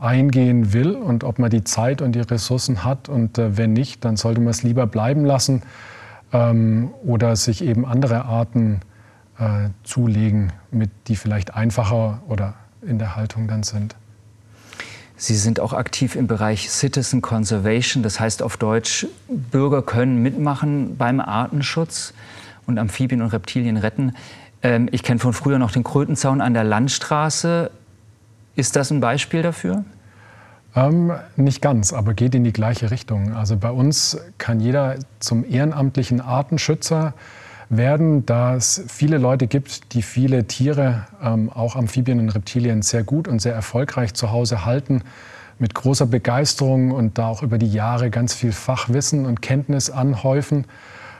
eingehen 0.00 0.72
will 0.72 0.96
und 0.96 1.22
ob 1.22 1.38
man 1.38 1.50
die 1.50 1.62
Zeit 1.62 2.02
und 2.02 2.12
die 2.12 2.20
Ressourcen 2.20 2.82
hat. 2.82 3.08
Und 3.08 3.38
äh, 3.38 3.56
wenn 3.56 3.72
nicht, 3.72 4.04
dann 4.04 4.16
sollte 4.16 4.40
man 4.40 4.50
es 4.50 4.64
lieber 4.64 4.88
bleiben 4.88 5.24
lassen 5.24 5.62
ähm, 6.32 6.90
oder 7.04 7.36
sich 7.36 7.62
eben 7.62 7.86
andere 7.86 8.24
Arten 8.24 8.80
äh, 9.38 9.68
zulegen, 9.84 10.52
mit, 10.72 10.90
die 11.06 11.14
vielleicht 11.14 11.54
einfacher 11.54 12.22
oder 12.26 12.54
in 12.84 12.98
der 12.98 13.14
Haltung 13.14 13.46
dann 13.46 13.62
sind. 13.62 13.94
Sie 15.22 15.36
sind 15.36 15.60
auch 15.60 15.72
aktiv 15.72 16.16
im 16.16 16.26
Bereich 16.26 16.68
Citizen 16.68 17.22
Conservation, 17.22 18.02
das 18.02 18.18
heißt 18.18 18.42
auf 18.42 18.56
Deutsch, 18.56 19.06
Bürger 19.28 19.80
können 19.80 20.20
mitmachen 20.20 20.96
beim 20.96 21.20
Artenschutz 21.20 22.12
und 22.66 22.76
Amphibien 22.76 23.22
und 23.22 23.28
Reptilien 23.28 23.76
retten. 23.76 24.16
Ähm, 24.64 24.88
ich 24.90 25.04
kenne 25.04 25.20
von 25.20 25.32
früher 25.32 25.60
noch 25.60 25.70
den 25.70 25.84
Krötenzaun 25.84 26.40
an 26.40 26.54
der 26.54 26.64
Landstraße. 26.64 27.70
Ist 28.56 28.74
das 28.74 28.90
ein 28.90 28.98
Beispiel 28.98 29.42
dafür? 29.42 29.84
Ähm, 30.74 31.12
nicht 31.36 31.62
ganz, 31.62 31.92
aber 31.92 32.14
geht 32.14 32.34
in 32.34 32.42
die 32.42 32.52
gleiche 32.52 32.90
Richtung. 32.90 33.32
Also 33.32 33.56
bei 33.56 33.70
uns 33.70 34.18
kann 34.38 34.58
jeder 34.58 34.96
zum 35.20 35.48
ehrenamtlichen 35.48 36.20
Artenschützer 36.20 37.14
werden, 37.76 38.26
da 38.26 38.54
es 38.54 38.84
viele 38.86 39.18
Leute 39.18 39.46
gibt, 39.46 39.94
die 39.94 40.02
viele 40.02 40.46
Tiere, 40.46 41.06
ähm, 41.22 41.50
auch 41.50 41.74
Amphibien 41.74 42.20
und 42.20 42.28
Reptilien, 42.28 42.82
sehr 42.82 43.02
gut 43.02 43.28
und 43.28 43.40
sehr 43.40 43.54
erfolgreich 43.54 44.14
zu 44.14 44.30
Hause 44.30 44.64
halten, 44.64 45.02
mit 45.58 45.74
großer 45.74 46.06
Begeisterung 46.06 46.90
und 46.90 47.18
da 47.18 47.28
auch 47.28 47.42
über 47.42 47.56
die 47.56 47.70
Jahre 47.70 48.10
ganz 48.10 48.34
viel 48.34 48.52
Fachwissen 48.52 49.26
und 49.26 49.42
Kenntnis 49.42 49.90
anhäufen. 49.90 50.66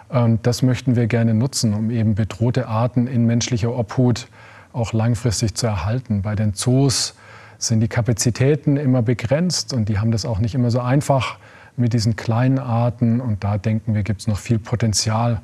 Und 0.08 0.46
das 0.46 0.62
möchten 0.62 0.94
wir 0.94 1.06
gerne 1.06 1.32
nutzen, 1.32 1.72
um 1.72 1.90
eben 1.90 2.14
bedrohte 2.14 2.68
Arten 2.68 3.06
in 3.06 3.24
menschlicher 3.24 3.74
Obhut 3.74 4.28
auch 4.72 4.92
langfristig 4.92 5.54
zu 5.54 5.66
erhalten. 5.66 6.22
Bei 6.22 6.34
den 6.34 6.54
Zoos 6.54 7.14
sind 7.58 7.80
die 7.80 7.88
Kapazitäten 7.88 8.76
immer 8.76 9.00
begrenzt 9.00 9.72
und 9.72 9.88
die 9.88 9.98
haben 9.98 10.10
das 10.10 10.24
auch 10.24 10.38
nicht 10.38 10.54
immer 10.54 10.70
so 10.70 10.80
einfach 10.80 11.38
mit 11.76 11.92
diesen 11.92 12.16
kleinen 12.16 12.58
Arten. 12.58 13.20
Und 13.20 13.44
da 13.44 13.58
denken 13.58 13.94
wir, 13.94 14.02
gibt 14.02 14.20
es 14.20 14.26
noch 14.26 14.38
viel 14.38 14.58
Potenzial, 14.58 15.40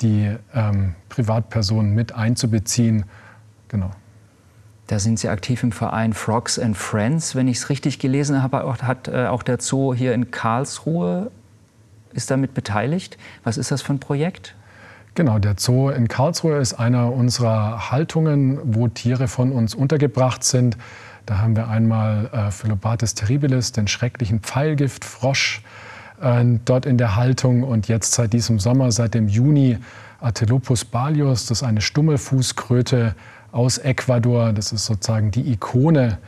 die 0.00 0.34
ähm, 0.54 0.94
Privatpersonen 1.08 1.94
mit 1.94 2.12
einzubeziehen. 2.14 3.04
Genau. 3.68 3.90
Da 4.86 4.98
sind 4.98 5.18
Sie 5.20 5.28
aktiv 5.28 5.62
im 5.62 5.72
Verein 5.72 6.14
Frogs 6.14 6.58
and 6.58 6.76
Friends. 6.76 7.36
Wenn 7.36 7.46
ich 7.46 7.58
es 7.58 7.68
richtig 7.68 7.98
gelesen 7.98 8.42
habe, 8.42 8.76
hat 8.82 9.08
äh, 9.08 9.26
auch 9.26 9.42
der 9.42 9.60
Zoo 9.60 9.94
hier 9.94 10.14
in 10.14 10.30
Karlsruhe 10.30 11.30
ist 12.12 12.30
damit 12.30 12.54
beteiligt. 12.54 13.16
Was 13.44 13.56
ist 13.56 13.70
das 13.70 13.82
für 13.82 13.92
ein 13.92 14.00
Projekt? 14.00 14.56
Genau, 15.14 15.38
der 15.38 15.54
Zoo 15.58 15.90
in 15.90 16.08
Karlsruhe 16.08 16.58
ist 16.58 16.74
einer 16.74 17.12
unserer 17.12 17.92
Haltungen, 17.92 18.58
wo 18.64 18.88
Tiere 18.88 19.28
von 19.28 19.52
uns 19.52 19.74
untergebracht 19.74 20.42
sind. 20.42 20.76
Da 21.26 21.38
haben 21.38 21.54
wir 21.54 21.68
einmal 21.68 22.28
äh, 22.32 22.50
Phyllobates 22.50 23.14
terribilis, 23.14 23.70
den 23.70 23.86
schrecklichen 23.86 24.40
Pfeilgiftfrosch, 24.40 25.58
äh, 25.58 25.89
dort 26.64 26.86
in 26.86 26.98
der 26.98 27.16
Haltung. 27.16 27.62
Und 27.62 27.88
jetzt 27.88 28.12
seit 28.12 28.32
diesem 28.32 28.58
Sommer, 28.58 28.92
seit 28.92 29.14
dem 29.14 29.28
Juni, 29.28 29.78
Atelopus 30.20 30.84
balius, 30.84 31.46
das 31.46 31.62
ist 31.62 31.62
eine 31.66 31.80
Stummelfußkröte 31.80 33.14
aus 33.52 33.78
Ecuador. 33.78 34.52
Das 34.52 34.72
ist 34.72 34.86
sozusagen 34.86 35.30
die 35.30 35.50
Ikone 35.52 36.18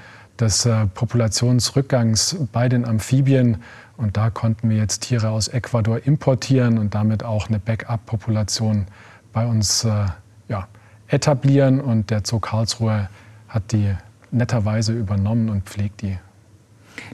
des 0.41 0.67
äh, 0.67 0.87
Populationsrückgangs 0.87 2.37
bei 2.53 2.69
den 2.69 2.85
Amphibien. 2.85 3.59
Und 3.97 4.17
da 4.17 4.31
konnten 4.31 4.71
wir 4.71 4.79
jetzt 4.79 5.01
Tiere 5.01 5.29
aus 5.29 5.49
Ecuador 5.49 6.01
importieren 6.05 6.79
und 6.79 6.95
damit 6.95 7.23
auch 7.23 7.49
eine 7.49 7.59
Backup-Population 7.59 8.87
bei 9.33 9.47
uns 9.47 9.85
äh, 9.85 10.07
ja, 10.49 10.67
etablieren. 11.09 11.81
Und 11.81 12.11
der 12.11 12.23
Zoo 12.25 12.41
Karlsruhe 12.41 13.09
hat 13.49 13.73
die 13.73 13.95
netterweise 14.31 14.93
übernommen 14.95 15.51
und 15.51 15.65
pflegt 15.65 16.03
die. 16.03 16.19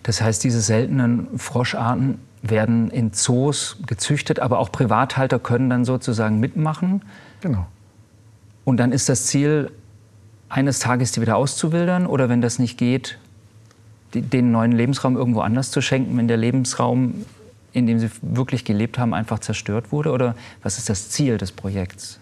Das 0.04 0.22
heißt, 0.22 0.44
diese 0.44 0.60
seltenen 0.60 1.38
Froscharten 1.38 2.18
werden 2.50 2.90
in 2.90 3.12
Zoos 3.12 3.76
gezüchtet, 3.86 4.40
aber 4.40 4.58
auch 4.58 4.72
Privathalter 4.72 5.38
können 5.38 5.70
dann 5.70 5.84
sozusagen 5.84 6.40
mitmachen. 6.40 7.02
Genau. 7.40 7.66
Und 8.64 8.78
dann 8.78 8.92
ist 8.92 9.08
das 9.08 9.26
Ziel, 9.26 9.70
eines 10.48 10.78
Tages 10.78 11.12
die 11.12 11.20
wieder 11.20 11.36
auszuwildern 11.36 12.06
oder 12.06 12.28
wenn 12.28 12.40
das 12.40 12.58
nicht 12.58 12.78
geht, 12.78 13.18
den 14.14 14.50
neuen 14.50 14.72
Lebensraum 14.72 15.16
irgendwo 15.16 15.40
anders 15.40 15.70
zu 15.70 15.80
schenken, 15.80 16.16
wenn 16.16 16.28
der 16.28 16.38
Lebensraum, 16.38 17.26
in 17.72 17.86
dem 17.86 17.98
sie 17.98 18.10
wirklich 18.22 18.64
gelebt 18.64 18.98
haben, 18.98 19.12
einfach 19.12 19.38
zerstört 19.40 19.92
wurde? 19.92 20.12
Oder 20.12 20.34
was 20.62 20.78
ist 20.78 20.88
das 20.88 21.10
Ziel 21.10 21.36
des 21.36 21.52
Projekts? 21.52 22.18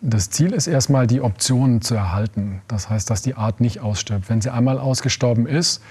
Das 0.00 0.30
Ziel 0.30 0.52
ist 0.52 0.68
erstmal, 0.68 1.08
die 1.08 1.20
Optionen 1.20 1.82
zu 1.82 1.96
erhalten. 1.96 2.62
Das 2.68 2.88
heißt, 2.88 3.10
dass 3.10 3.22
die 3.22 3.34
Art 3.34 3.60
nicht 3.60 3.80
ausstirbt. 3.80 4.28
Wenn 4.28 4.40
sie 4.40 4.50
einmal 4.50 4.78
ausgestorben 4.78 5.46
ist, 5.46 5.82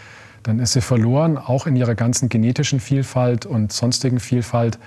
dann 0.47 0.59
ist 0.59 0.73
sie 0.73 0.81
verloren, 0.81 1.37
auch 1.37 1.67
in 1.67 1.75
ihrer 1.75 1.93
ganzen 1.93 2.29
genetischen 2.29 2.79
Vielfalt 2.79 3.45
und 3.45 3.73
sonstigen 3.73 4.19
Vielfalt. 4.19 4.79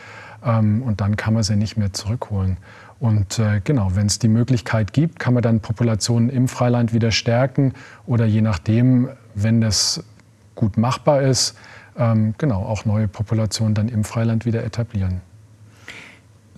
Ähm, 0.44 0.82
und 0.82 1.00
dann 1.00 1.16
kann 1.16 1.34
man 1.34 1.42
sie 1.42 1.56
nicht 1.56 1.76
mehr 1.76 1.92
zurückholen. 1.92 2.56
Und 2.98 3.38
äh, 3.38 3.60
genau, 3.62 3.94
wenn 3.94 4.06
es 4.06 4.18
die 4.18 4.28
Möglichkeit 4.28 4.92
gibt, 4.92 5.18
kann 5.18 5.34
man 5.34 5.42
dann 5.42 5.60
Populationen 5.60 6.30
im 6.30 6.48
Freiland 6.48 6.92
wieder 6.92 7.10
stärken 7.10 7.74
oder 8.06 8.24
je 8.24 8.40
nachdem, 8.40 9.08
wenn 9.34 9.60
das 9.60 10.02
gut 10.54 10.76
machbar 10.76 11.22
ist, 11.22 11.56
ähm, 11.96 12.34
genau, 12.38 12.62
auch 12.62 12.84
neue 12.84 13.08
Populationen 13.08 13.74
dann 13.74 13.88
im 13.88 14.04
Freiland 14.04 14.46
wieder 14.46 14.64
etablieren. 14.64 15.20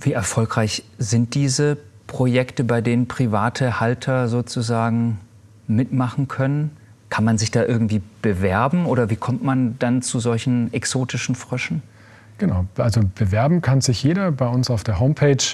Wie 0.01 0.13
erfolgreich 0.13 0.85
sind 0.99 1.35
diese 1.35 1.77
Projekte, 2.07 2.65
bei 2.65 2.81
denen 2.81 3.07
private 3.09 3.81
Halter 3.81 4.29
sozusagen 4.29 5.21
mitmachen 5.67 6.29
können? 6.29 6.77
Kann 7.13 7.25
man 7.25 7.37
sich 7.37 7.51
da 7.51 7.63
irgendwie 7.63 8.01
bewerben 8.23 8.87
oder 8.87 9.11
wie 9.11 9.17
kommt 9.17 9.45
man 9.45 9.79
dann 9.79 10.01
zu 10.01 10.19
solchen 10.19 10.73
exotischen 10.73 11.35
Fröschen? 11.35 11.83
Genau, 12.39 12.65
also 12.79 13.03
bewerben 13.15 13.61
kann 13.61 13.83
sich 13.83 14.03
jeder 14.03 14.33
bei 14.33 14.47
uns 14.47 14.71
auf 14.71 14.83
der 14.83 14.99
Homepage. 14.99 15.45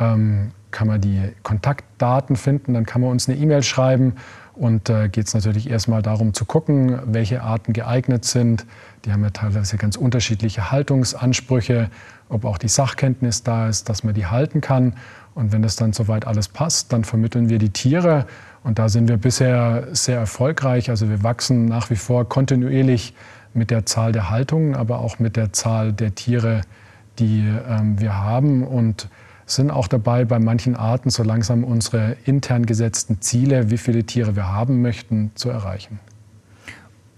Ähm, 0.00 0.52
kann 0.70 0.88
man 0.88 1.02
die 1.02 1.20
Kontaktdaten 1.42 2.36
finden, 2.36 2.72
dann 2.72 2.86
kann 2.86 3.02
man 3.02 3.10
uns 3.10 3.28
eine 3.28 3.36
E-Mail 3.36 3.62
schreiben 3.62 4.14
und 4.54 4.88
äh, 4.88 5.10
geht 5.10 5.26
es 5.26 5.34
natürlich 5.34 5.68
erstmal 5.68 6.00
darum 6.00 6.32
zu 6.32 6.46
gucken, 6.46 6.98
welche 7.04 7.42
Arten 7.42 7.74
geeignet 7.74 8.24
sind. 8.24 8.64
Die 9.04 9.12
haben 9.12 9.22
ja 9.22 9.28
teilweise 9.28 9.76
ganz 9.76 9.96
unterschiedliche 9.96 10.70
Haltungsansprüche, 10.70 11.90
ob 12.30 12.46
auch 12.46 12.56
die 12.56 12.68
Sachkenntnis 12.68 13.42
da 13.42 13.68
ist, 13.68 13.90
dass 13.90 14.04
man 14.04 14.14
die 14.14 14.24
halten 14.24 14.62
kann. 14.62 14.94
Und 15.34 15.52
wenn 15.52 15.60
das 15.60 15.76
dann 15.76 15.92
soweit 15.92 16.26
alles 16.26 16.48
passt, 16.48 16.94
dann 16.94 17.04
vermitteln 17.04 17.50
wir 17.50 17.58
die 17.58 17.70
Tiere. 17.70 18.24
Und 18.64 18.78
da 18.78 18.88
sind 18.88 19.08
wir 19.08 19.18
bisher 19.18 19.86
sehr 19.92 20.18
erfolgreich. 20.18 20.90
Also 20.90 21.08
wir 21.08 21.22
wachsen 21.22 21.66
nach 21.66 21.90
wie 21.90 21.96
vor 21.96 22.28
kontinuierlich 22.28 23.14
mit 23.52 23.70
der 23.70 23.86
Zahl 23.86 24.10
der 24.10 24.30
Haltungen, 24.30 24.74
aber 24.74 24.98
auch 24.98 25.18
mit 25.20 25.36
der 25.36 25.52
Zahl 25.52 25.92
der 25.92 26.14
Tiere, 26.14 26.62
die 27.18 27.44
ähm, 27.68 28.00
wir 28.00 28.16
haben. 28.16 28.64
Und 28.64 29.08
sind 29.46 29.70
auch 29.70 29.88
dabei, 29.88 30.24
bei 30.24 30.38
manchen 30.38 30.76
Arten 30.76 31.10
so 31.10 31.22
langsam 31.22 31.64
unsere 31.64 32.16
intern 32.24 32.66
gesetzten 32.66 33.20
Ziele, 33.20 33.70
wie 33.70 33.78
viele 33.78 34.04
Tiere 34.04 34.36
wir 34.36 34.48
haben 34.48 34.80
möchten, 34.82 35.30
zu 35.34 35.50
erreichen. 35.50 36.00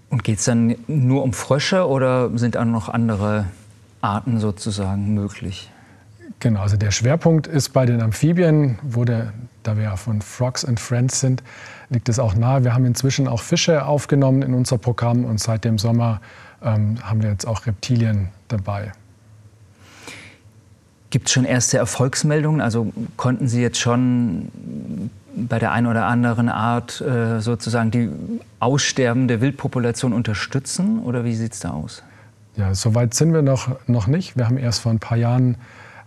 Und 0.09 0.23
geht 0.23 0.39
es 0.39 0.45
dann 0.45 0.75
nur 0.87 1.23
um 1.23 1.33
Frösche 1.33 1.87
oder 1.87 2.37
sind 2.37 2.57
auch 2.57 2.65
noch 2.65 2.89
andere 2.89 3.45
Arten 4.01 4.39
sozusagen 4.39 5.13
möglich? 5.13 5.71
Genau, 6.39 6.61
also 6.61 6.77
der 6.77 6.91
Schwerpunkt 6.91 7.47
ist 7.47 7.69
bei 7.69 7.85
den 7.85 8.01
Amphibien, 8.01 8.77
wo 8.83 9.05
der, 9.05 9.33
da 9.67 9.75
wir 9.75 9.83
ja 9.83 9.95
von 9.95 10.21
Frogs 10.21 10.63
and 10.63 10.79
Friends 10.79 11.19
sind, 11.19 11.43
liegt 11.89 12.09
es 12.09 12.19
auch 12.19 12.35
nahe. 12.35 12.63
Wir 12.63 12.73
haben 12.73 12.85
inzwischen 12.85 13.27
auch 13.27 13.41
Fische 13.41 13.85
aufgenommen 13.85 14.41
in 14.41 14.53
unser 14.53 14.77
Programm 14.77 15.25
und 15.25 15.39
seit 15.39 15.65
dem 15.65 15.77
Sommer 15.77 16.21
ähm, 16.63 16.97
haben 17.03 17.21
wir 17.21 17.29
jetzt 17.29 17.45
auch 17.45 17.65
Reptilien 17.65 18.29
dabei. 18.47 18.91
Gibt 21.09 21.27
es 21.27 21.33
schon 21.33 21.45
erste 21.45 21.77
Erfolgsmeldungen? 21.77 22.61
Also 22.61 22.91
konnten 23.15 23.47
Sie 23.47 23.61
jetzt 23.61 23.79
schon 23.79 24.49
bei 25.35 25.59
der 25.59 25.71
einen 25.71 25.87
oder 25.87 26.05
anderen 26.05 26.49
Art 26.49 26.99
äh, 26.99 27.39
sozusagen 27.39 27.91
die 27.91 28.09
aussterbende 28.59 29.39
Wildpopulation 29.39 30.13
unterstützen? 30.13 30.99
Oder 30.99 31.23
wie 31.23 31.35
sieht 31.35 31.53
es 31.53 31.59
da 31.59 31.69
aus? 31.69 32.03
Ja, 32.55 32.73
so 32.73 32.95
weit 32.95 33.13
sind 33.13 33.33
wir 33.33 33.43
noch, 33.43 33.69
noch 33.87 34.07
nicht. 34.07 34.35
Wir 34.35 34.47
haben 34.47 34.57
erst 34.57 34.81
vor 34.81 34.91
ein 34.91 34.99
paar 34.99 35.17
Jahren 35.17 35.55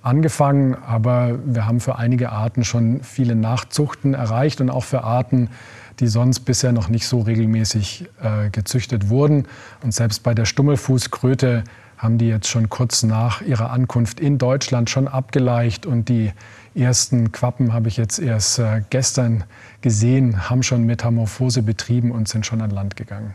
angefangen, 0.02 0.74
aber 0.74 1.38
wir 1.44 1.66
haben 1.66 1.80
für 1.80 1.96
einige 1.96 2.32
Arten 2.32 2.64
schon 2.64 3.02
viele 3.02 3.34
Nachzuchten 3.34 4.14
erreicht 4.14 4.60
und 4.60 4.70
auch 4.70 4.84
für 4.84 5.04
Arten, 5.04 5.50
die 5.98 6.06
sonst 6.06 6.40
bisher 6.40 6.72
noch 6.72 6.88
nicht 6.88 7.06
so 7.06 7.20
regelmäßig 7.20 8.08
äh, 8.22 8.50
gezüchtet 8.50 9.10
wurden. 9.10 9.46
Und 9.82 9.92
selbst 9.92 10.22
bei 10.22 10.34
der 10.34 10.46
Stummelfußkröte 10.46 11.64
haben 11.98 12.16
die 12.16 12.28
jetzt 12.28 12.48
schon 12.48 12.70
kurz 12.70 13.02
nach 13.02 13.42
ihrer 13.42 13.70
Ankunft 13.70 14.20
in 14.20 14.38
Deutschland 14.38 14.88
schon 14.88 15.06
abgeleicht 15.06 15.84
und 15.84 16.08
die 16.08 16.32
ersten 16.74 17.30
Quappen 17.32 17.74
habe 17.74 17.88
ich 17.88 17.98
jetzt 17.98 18.18
erst 18.18 18.58
äh, 18.58 18.82
gestern 18.88 19.44
gesehen, 19.82 20.48
haben 20.48 20.62
schon 20.62 20.84
Metamorphose 20.86 21.62
betrieben 21.62 22.10
und 22.10 22.28
sind 22.28 22.46
schon 22.46 22.62
an 22.62 22.70
Land 22.70 22.96
gegangen. 22.96 23.34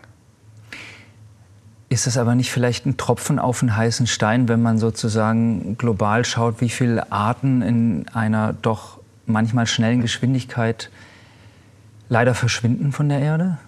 Ist 1.96 2.08
es 2.08 2.18
aber 2.18 2.36
nicht 2.36 2.52
vielleicht 2.52 2.86
ein 2.86 2.98
Tropfen 2.98 3.40
auf 3.40 3.62
einen 3.62 3.78
heißen 3.78 4.06
Stein, 4.06 4.50
wenn 4.50 4.62
man 4.62 4.78
sozusagen 4.78 5.78
global 5.78 6.26
schaut, 6.26 6.60
wie 6.60 6.68
viele 6.68 7.10
Arten 7.10 7.62
in 7.62 8.06
einer 8.10 8.52
doch 8.52 9.00
manchmal 9.26 9.66
schnellen 9.66 10.02
Geschwindigkeit 10.02 10.90
leider 12.10 12.36
verschwinden 12.36 12.92
von 12.92 13.08
der 13.08 13.20
Erde? 13.20 13.60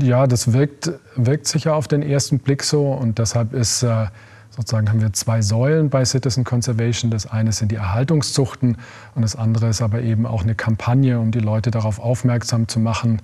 Ja, 0.00 0.26
das 0.26 0.54
wirkt, 0.54 0.92
wirkt 1.14 1.46
sicher 1.46 1.74
auf 1.74 1.88
den 1.88 2.00
ersten 2.00 2.38
Blick 2.38 2.62
so 2.62 2.90
und 2.90 3.18
deshalb 3.18 3.52
ist 3.52 3.82
äh, 3.82 4.06
sozusagen 4.48 4.88
haben 4.88 5.02
wir 5.02 5.12
zwei 5.12 5.42
Säulen 5.42 5.90
bei 5.90 6.06
Citizen 6.06 6.44
Conservation. 6.44 7.10
Das 7.10 7.30
eine 7.30 7.52
sind 7.52 7.70
die 7.70 7.76
Erhaltungszuchten 7.76 8.78
und 9.14 9.20
das 9.20 9.36
andere 9.36 9.68
ist 9.68 9.82
aber 9.82 10.00
eben 10.00 10.24
auch 10.24 10.42
eine 10.42 10.54
Kampagne, 10.54 11.20
um 11.20 11.32
die 11.32 11.40
Leute 11.40 11.70
darauf 11.70 11.98
aufmerksam 11.98 12.66
zu 12.66 12.80
machen, 12.80 13.20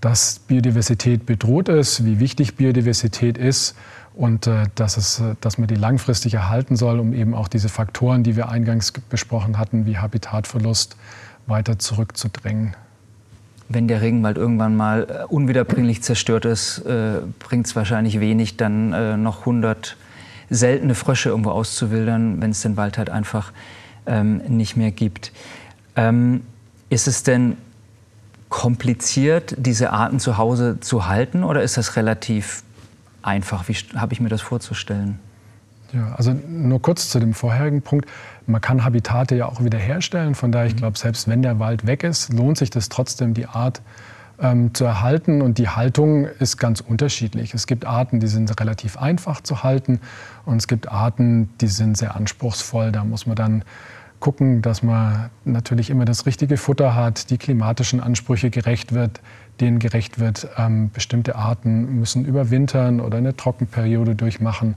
dass 0.00 0.38
Biodiversität 0.38 1.26
bedroht 1.26 1.68
ist, 1.68 2.04
wie 2.04 2.20
wichtig 2.20 2.56
Biodiversität 2.56 3.38
ist 3.38 3.74
und 4.14 4.46
äh, 4.46 4.64
dass, 4.74 4.96
es, 4.96 5.22
dass 5.40 5.58
man 5.58 5.68
die 5.68 5.74
langfristig 5.74 6.34
erhalten 6.34 6.76
soll, 6.76 7.00
um 7.00 7.12
eben 7.12 7.34
auch 7.34 7.48
diese 7.48 7.68
Faktoren, 7.68 8.22
die 8.22 8.36
wir 8.36 8.48
eingangs 8.48 8.92
besprochen 8.92 9.58
hatten, 9.58 9.86
wie 9.86 9.98
Habitatverlust, 9.98 10.96
weiter 11.46 11.78
zurückzudrängen 11.78 12.74
wenn 13.70 13.86
der 13.86 14.02
Regenwald 14.02 14.36
irgendwann 14.36 14.76
mal 14.76 15.06
äh, 15.08 15.24
unwiederbringlich 15.32 16.02
zerstört 16.02 16.44
ist, 16.44 16.80
äh, 16.80 17.20
bringt 17.38 17.66
es 17.66 17.76
wahrscheinlich 17.76 18.18
wenig, 18.18 18.56
dann 18.56 18.92
äh, 18.92 19.16
noch 19.16 19.40
100 19.40 19.96
seltene 20.50 20.96
Frösche 20.96 21.28
irgendwo 21.28 21.50
auszuwildern, 21.50 22.42
wenn 22.42 22.50
es 22.50 22.62
den 22.62 22.76
Wald 22.76 22.98
halt 22.98 23.08
einfach 23.08 23.52
ähm, 24.06 24.38
nicht 24.48 24.76
mehr 24.76 24.90
gibt. 24.90 25.32
Ähm, 25.94 26.42
ist 26.90 27.06
es 27.06 27.22
denn 27.22 27.56
kompliziert, 28.50 29.54
diese 29.56 29.90
Arten 29.90 30.20
zu 30.20 30.36
Hause 30.36 30.78
zu 30.80 31.06
halten 31.06 31.42
oder 31.42 31.62
ist 31.62 31.78
das 31.78 31.96
relativ 31.96 32.62
einfach? 33.22 33.68
Wie 33.68 33.74
habe 33.96 34.12
ich 34.12 34.20
mir 34.20 34.28
das 34.28 34.42
vorzustellen? 34.42 35.18
Ja, 35.92 36.14
also 36.16 36.32
nur 36.32 36.82
kurz 36.82 37.08
zu 37.08 37.18
dem 37.18 37.32
vorherigen 37.32 37.82
Punkt. 37.82 38.08
Man 38.46 38.60
kann 38.60 38.84
Habitate 38.84 39.36
ja 39.36 39.46
auch 39.46 39.62
wieder 39.62 39.78
herstellen. 39.78 40.34
Von 40.34 40.52
daher, 40.52 40.66
ich 40.66 40.76
glaube, 40.76 40.98
selbst 40.98 41.26
wenn 41.26 41.42
der 41.42 41.58
Wald 41.58 41.86
weg 41.86 42.04
ist, 42.04 42.32
lohnt 42.32 42.58
sich 42.58 42.70
das 42.70 42.88
trotzdem, 42.88 43.34
die 43.34 43.46
Art 43.46 43.80
ähm, 44.40 44.72
zu 44.74 44.84
erhalten. 44.84 45.42
Und 45.42 45.58
die 45.58 45.68
Haltung 45.68 46.26
ist 46.26 46.58
ganz 46.58 46.80
unterschiedlich. 46.80 47.54
Es 47.54 47.66
gibt 47.66 47.86
Arten, 47.86 48.20
die 48.20 48.28
sind 48.28 48.58
relativ 48.60 48.98
einfach 48.98 49.40
zu 49.40 49.62
halten. 49.62 50.00
Und 50.44 50.58
es 50.58 50.68
gibt 50.68 50.90
Arten, 50.90 51.50
die 51.60 51.68
sind 51.68 51.96
sehr 51.96 52.14
anspruchsvoll. 52.14 52.92
Da 52.92 53.04
muss 53.04 53.26
man 53.26 53.36
dann 53.36 53.64
gucken, 54.20 54.62
dass 54.62 54.82
man 54.82 55.30
natürlich 55.44 55.90
immer 55.90 56.04
das 56.04 56.26
richtige 56.26 56.56
Futter 56.56 56.94
hat, 56.94 57.30
die 57.30 57.38
klimatischen 57.38 58.00
Ansprüche 58.00 58.50
gerecht 58.50 58.92
wird, 58.92 59.20
denen 59.60 59.78
gerecht 59.78 60.18
wird. 60.20 60.48
Ähm, 60.56 60.90
bestimmte 60.90 61.36
Arten 61.36 61.98
müssen 61.98 62.24
überwintern 62.24 63.00
oder 63.00 63.18
eine 63.18 63.36
Trockenperiode 63.36 64.14
durchmachen. 64.14 64.76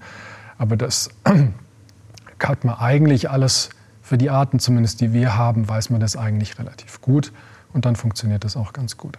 Aber 0.57 0.77
das 0.77 1.09
hat 2.39 2.65
man 2.65 2.75
eigentlich 2.75 3.29
alles 3.29 3.69
für 4.01 4.17
die 4.17 4.29
Arten, 4.29 4.59
zumindest 4.59 5.01
die 5.01 5.13
wir 5.13 5.37
haben, 5.37 5.67
weiß 5.67 5.89
man 5.89 5.99
das 5.99 6.15
eigentlich 6.17 6.57
relativ 6.57 7.01
gut. 7.01 7.31
Und 7.73 7.85
dann 7.85 7.95
funktioniert 7.95 8.43
das 8.43 8.55
auch 8.57 8.73
ganz 8.73 8.97
gut. 8.97 9.17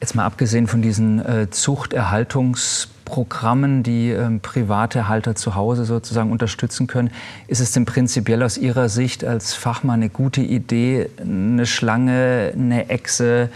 Jetzt 0.00 0.14
mal 0.14 0.26
abgesehen 0.26 0.66
von 0.66 0.82
diesen 0.82 1.24
äh, 1.24 1.48
Zuchterhaltungsprogrammen, 1.50 3.82
die 3.82 4.10
äh, 4.10 4.38
private 4.40 5.08
Halter 5.08 5.34
zu 5.34 5.54
Hause 5.54 5.86
sozusagen 5.86 6.30
unterstützen 6.30 6.86
können, 6.86 7.10
ist 7.46 7.60
es 7.60 7.72
denn 7.72 7.86
prinzipiell 7.86 8.42
aus 8.42 8.58
Ihrer 8.58 8.88
Sicht 8.88 9.24
als 9.24 9.54
Fachmann 9.54 10.00
eine 10.00 10.10
gute 10.10 10.42
Idee, 10.42 11.08
eine 11.18 11.64
Schlange, 11.64 12.52
eine 12.54 12.90
Echse 12.90 13.48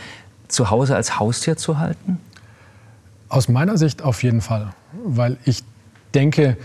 zu 0.48 0.70
Hause 0.70 0.96
als 0.96 1.18
Haustier 1.18 1.56
zu 1.56 1.78
halten? 1.78 2.18
Aus 3.28 3.48
meiner 3.48 3.76
Sicht 3.76 4.02
auf 4.02 4.22
jeden 4.22 4.40
Fall, 4.40 4.70
weil 5.04 5.36
ich 5.44 5.64
denke, 6.14 6.56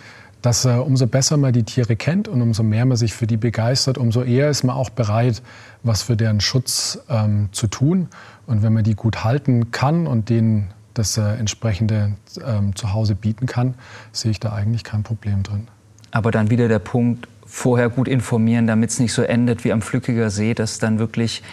dass 0.44 0.66
äh, 0.66 0.72
umso 0.72 1.08
besser 1.08 1.38
man 1.38 1.54
die 1.54 1.64
Tiere 1.64 1.96
kennt 1.96 2.28
und 2.28 2.42
umso 2.42 2.64
mehr 2.64 2.86
man 2.86 2.98
sich 2.98 3.14
für 3.14 3.28
die 3.28 3.38
begeistert, 3.38 3.98
umso 3.98 4.24
eher 4.24 4.50
ist 4.50 4.64
man 4.64 4.76
auch 4.76 4.90
bereit, 4.90 5.42
was 5.84 6.04
für 6.04 6.18
deren 6.18 6.42
Schutz 6.42 7.00
ähm, 7.10 7.48
zu 7.54 7.68
tun. 7.68 8.10
Und 8.48 8.62
wenn 8.62 8.74
man 8.74 8.84
die 8.84 8.96
gut 8.96 9.24
halten 9.24 9.72
kann 9.72 10.08
und 10.08 10.30
denen 10.30 10.72
das 10.94 11.18
äh, 11.18 11.22
entsprechende 11.22 12.14
ähm, 12.46 12.76
zu 12.76 12.94
Hause 12.94 13.16
bieten 13.16 13.46
kann, 13.46 13.76
sehe 14.12 14.32
ich 14.32 14.40
da 14.40 14.54
eigentlich 14.54 14.84
kein 14.84 15.04
Problem 15.04 15.44
drin. 15.44 15.68
Aber 16.12 16.32
dann 16.32 16.50
wieder 16.50 16.68
der 16.68 16.80
Punkt, 16.80 17.28
vorher 17.46 17.90
gut 17.90 18.08
informieren, 18.08 18.68
damit 18.68 18.90
es 18.92 19.00
nicht 19.00 19.14
so 19.14 19.22
endet 19.22 19.64
wie 19.64 19.72
am 19.72 19.82
Flückiger 19.82 20.30
See, 20.30 20.54
dass 20.54 20.80
dann 20.80 21.00
wirklich 21.00 21.44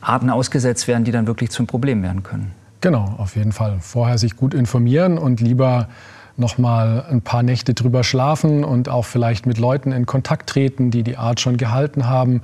Arten 0.00 0.30
ausgesetzt 0.30 0.88
werden, 0.88 1.04
die 1.04 1.12
dann 1.12 1.26
wirklich 1.26 1.50
zum 1.50 1.66
Problem 1.66 2.02
werden 2.02 2.22
können. 2.22 2.52
Genau, 2.80 3.14
auf 3.18 3.36
jeden 3.36 3.52
Fall. 3.52 3.78
Vorher 3.80 4.18
sich 4.18 4.36
gut 4.36 4.54
informieren 4.54 5.18
und 5.18 5.40
lieber 5.40 5.88
noch 6.36 6.56
mal 6.56 7.04
ein 7.10 7.20
paar 7.20 7.42
Nächte 7.42 7.74
drüber 7.74 8.02
schlafen 8.02 8.64
und 8.64 8.88
auch 8.88 9.04
vielleicht 9.04 9.46
mit 9.46 9.58
Leuten 9.58 9.92
in 9.92 10.06
Kontakt 10.06 10.48
treten, 10.48 10.90
die 10.90 11.02
die 11.02 11.16
Art 11.16 11.38
schon 11.40 11.58
gehalten 11.58 12.08
haben, 12.08 12.40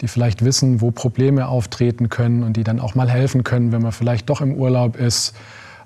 die 0.00 0.08
vielleicht 0.08 0.44
wissen, 0.44 0.80
wo 0.80 0.90
Probleme 0.90 1.48
auftreten 1.48 2.08
können 2.08 2.42
und 2.42 2.56
die 2.56 2.64
dann 2.64 2.80
auch 2.80 2.94
mal 2.94 3.10
helfen 3.10 3.44
können, 3.44 3.72
wenn 3.72 3.82
man 3.82 3.92
vielleicht 3.92 4.28
doch 4.28 4.40
im 4.40 4.54
Urlaub 4.54 4.96
ist 4.96 5.34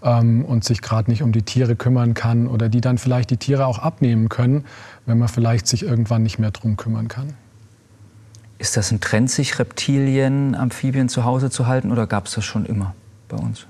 ähm, 0.02 0.44
und 0.44 0.64
sich 0.64 0.82
gerade 0.82 1.10
nicht 1.10 1.22
um 1.22 1.32
die 1.32 1.42
Tiere 1.42 1.76
kümmern 1.76 2.14
kann 2.14 2.46
oder 2.46 2.68
die 2.68 2.80
dann 2.80 2.98
vielleicht 2.98 3.30
die 3.30 3.36
Tiere 3.36 3.66
auch 3.66 3.78
abnehmen 3.78 4.28
können, 4.28 4.64
wenn 5.06 5.18
man 5.18 5.28
vielleicht 5.28 5.66
sich 5.66 5.82
irgendwann 5.82 6.22
nicht 6.22 6.38
mehr 6.38 6.50
drum 6.50 6.76
kümmern 6.76 7.08
kann. 7.08 7.34
Ist 8.58 8.76
das 8.76 8.90
ein 8.90 9.00
Trend, 9.00 9.30
sich 9.30 9.58
Reptilien, 9.58 10.54
Amphibien 10.54 11.08
zu 11.08 11.24
Hause 11.24 11.50
zu 11.50 11.66
halten 11.66 11.90
oder 11.90 12.06
gab 12.06 12.26
es 12.26 12.34
das 12.34 12.44
schon 12.44 12.66
immer 12.66 12.94
bei 13.28 13.36
uns? 13.36 13.66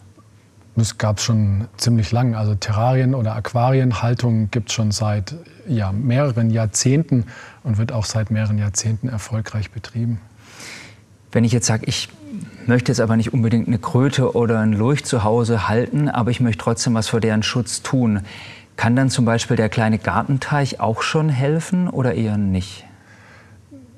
Das 0.76 0.98
gab 0.98 1.18
es 1.18 1.24
schon 1.24 1.68
ziemlich 1.76 2.10
lang. 2.10 2.34
Also 2.34 2.54
Terrarien- 2.54 3.14
oder 3.14 3.34
Aquarienhaltung 3.34 4.50
gibt 4.50 4.70
es 4.70 4.74
schon 4.74 4.92
seit 4.92 5.34
ja, 5.68 5.92
mehreren 5.92 6.50
Jahrzehnten 6.50 7.26
und 7.62 7.78
wird 7.78 7.92
auch 7.92 8.04
seit 8.04 8.30
mehreren 8.30 8.58
Jahrzehnten 8.58 9.08
erfolgreich 9.08 9.70
betrieben. 9.70 10.20
Wenn 11.32 11.44
ich 11.44 11.52
jetzt 11.52 11.66
sage, 11.66 11.84
ich 11.86 12.08
möchte 12.66 12.90
jetzt 12.90 13.00
aber 13.00 13.16
nicht 13.16 13.32
unbedingt 13.32 13.68
eine 13.68 13.78
Kröte 13.78 14.34
oder 14.34 14.60
ein 14.60 14.72
Lurch 14.72 15.04
zu 15.04 15.24
Hause 15.24 15.68
halten, 15.68 16.08
aber 16.08 16.30
ich 16.30 16.40
möchte 16.40 16.62
trotzdem 16.62 16.94
was 16.94 17.08
für 17.08 17.20
deren 17.20 17.42
Schutz 17.42 17.82
tun, 17.82 18.20
kann 18.76 18.96
dann 18.96 19.10
zum 19.10 19.24
Beispiel 19.24 19.56
der 19.56 19.68
kleine 19.68 19.98
Gartenteich 19.98 20.80
auch 20.80 21.02
schon 21.02 21.28
helfen 21.28 21.88
oder 21.88 22.14
eher 22.14 22.38
nicht? 22.38 22.84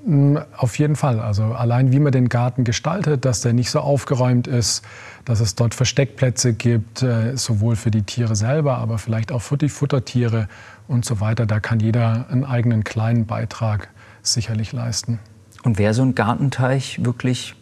Mm, 0.04 0.38
auf 0.56 0.78
jeden 0.78 0.96
Fall. 0.96 1.20
Also 1.20 1.44
allein 1.44 1.92
wie 1.92 2.00
man 2.00 2.12
den 2.12 2.28
Garten 2.28 2.64
gestaltet, 2.64 3.24
dass 3.24 3.42
der 3.42 3.52
nicht 3.52 3.70
so 3.70 3.80
aufgeräumt 3.80 4.48
ist, 4.48 4.82
dass 5.24 5.40
es 5.40 5.54
dort 5.54 5.74
Versteckplätze 5.74 6.52
gibt, 6.52 7.02
äh, 7.02 7.36
sowohl 7.36 7.76
für 7.76 7.90
die 7.90 8.02
Tiere 8.02 8.34
selber, 8.34 8.78
aber 8.78 8.98
vielleicht 8.98 9.30
auch 9.30 9.42
für 9.42 9.56
die 9.56 9.68
Futtertiere 9.68 10.48
und 10.88 11.04
so 11.04 11.20
weiter. 11.20 11.46
Da 11.46 11.60
kann 11.60 11.78
jeder 11.78 12.26
einen 12.28 12.44
eigenen 12.44 12.82
kleinen 12.82 13.26
Beitrag 13.26 13.88
sicherlich 14.22 14.72
leisten. 14.72 15.20
Und 15.62 15.78
wäre 15.78 15.94
so 15.94 16.02
ein 16.02 16.14
Gartenteich 16.14 17.04
wirklich 17.04 17.54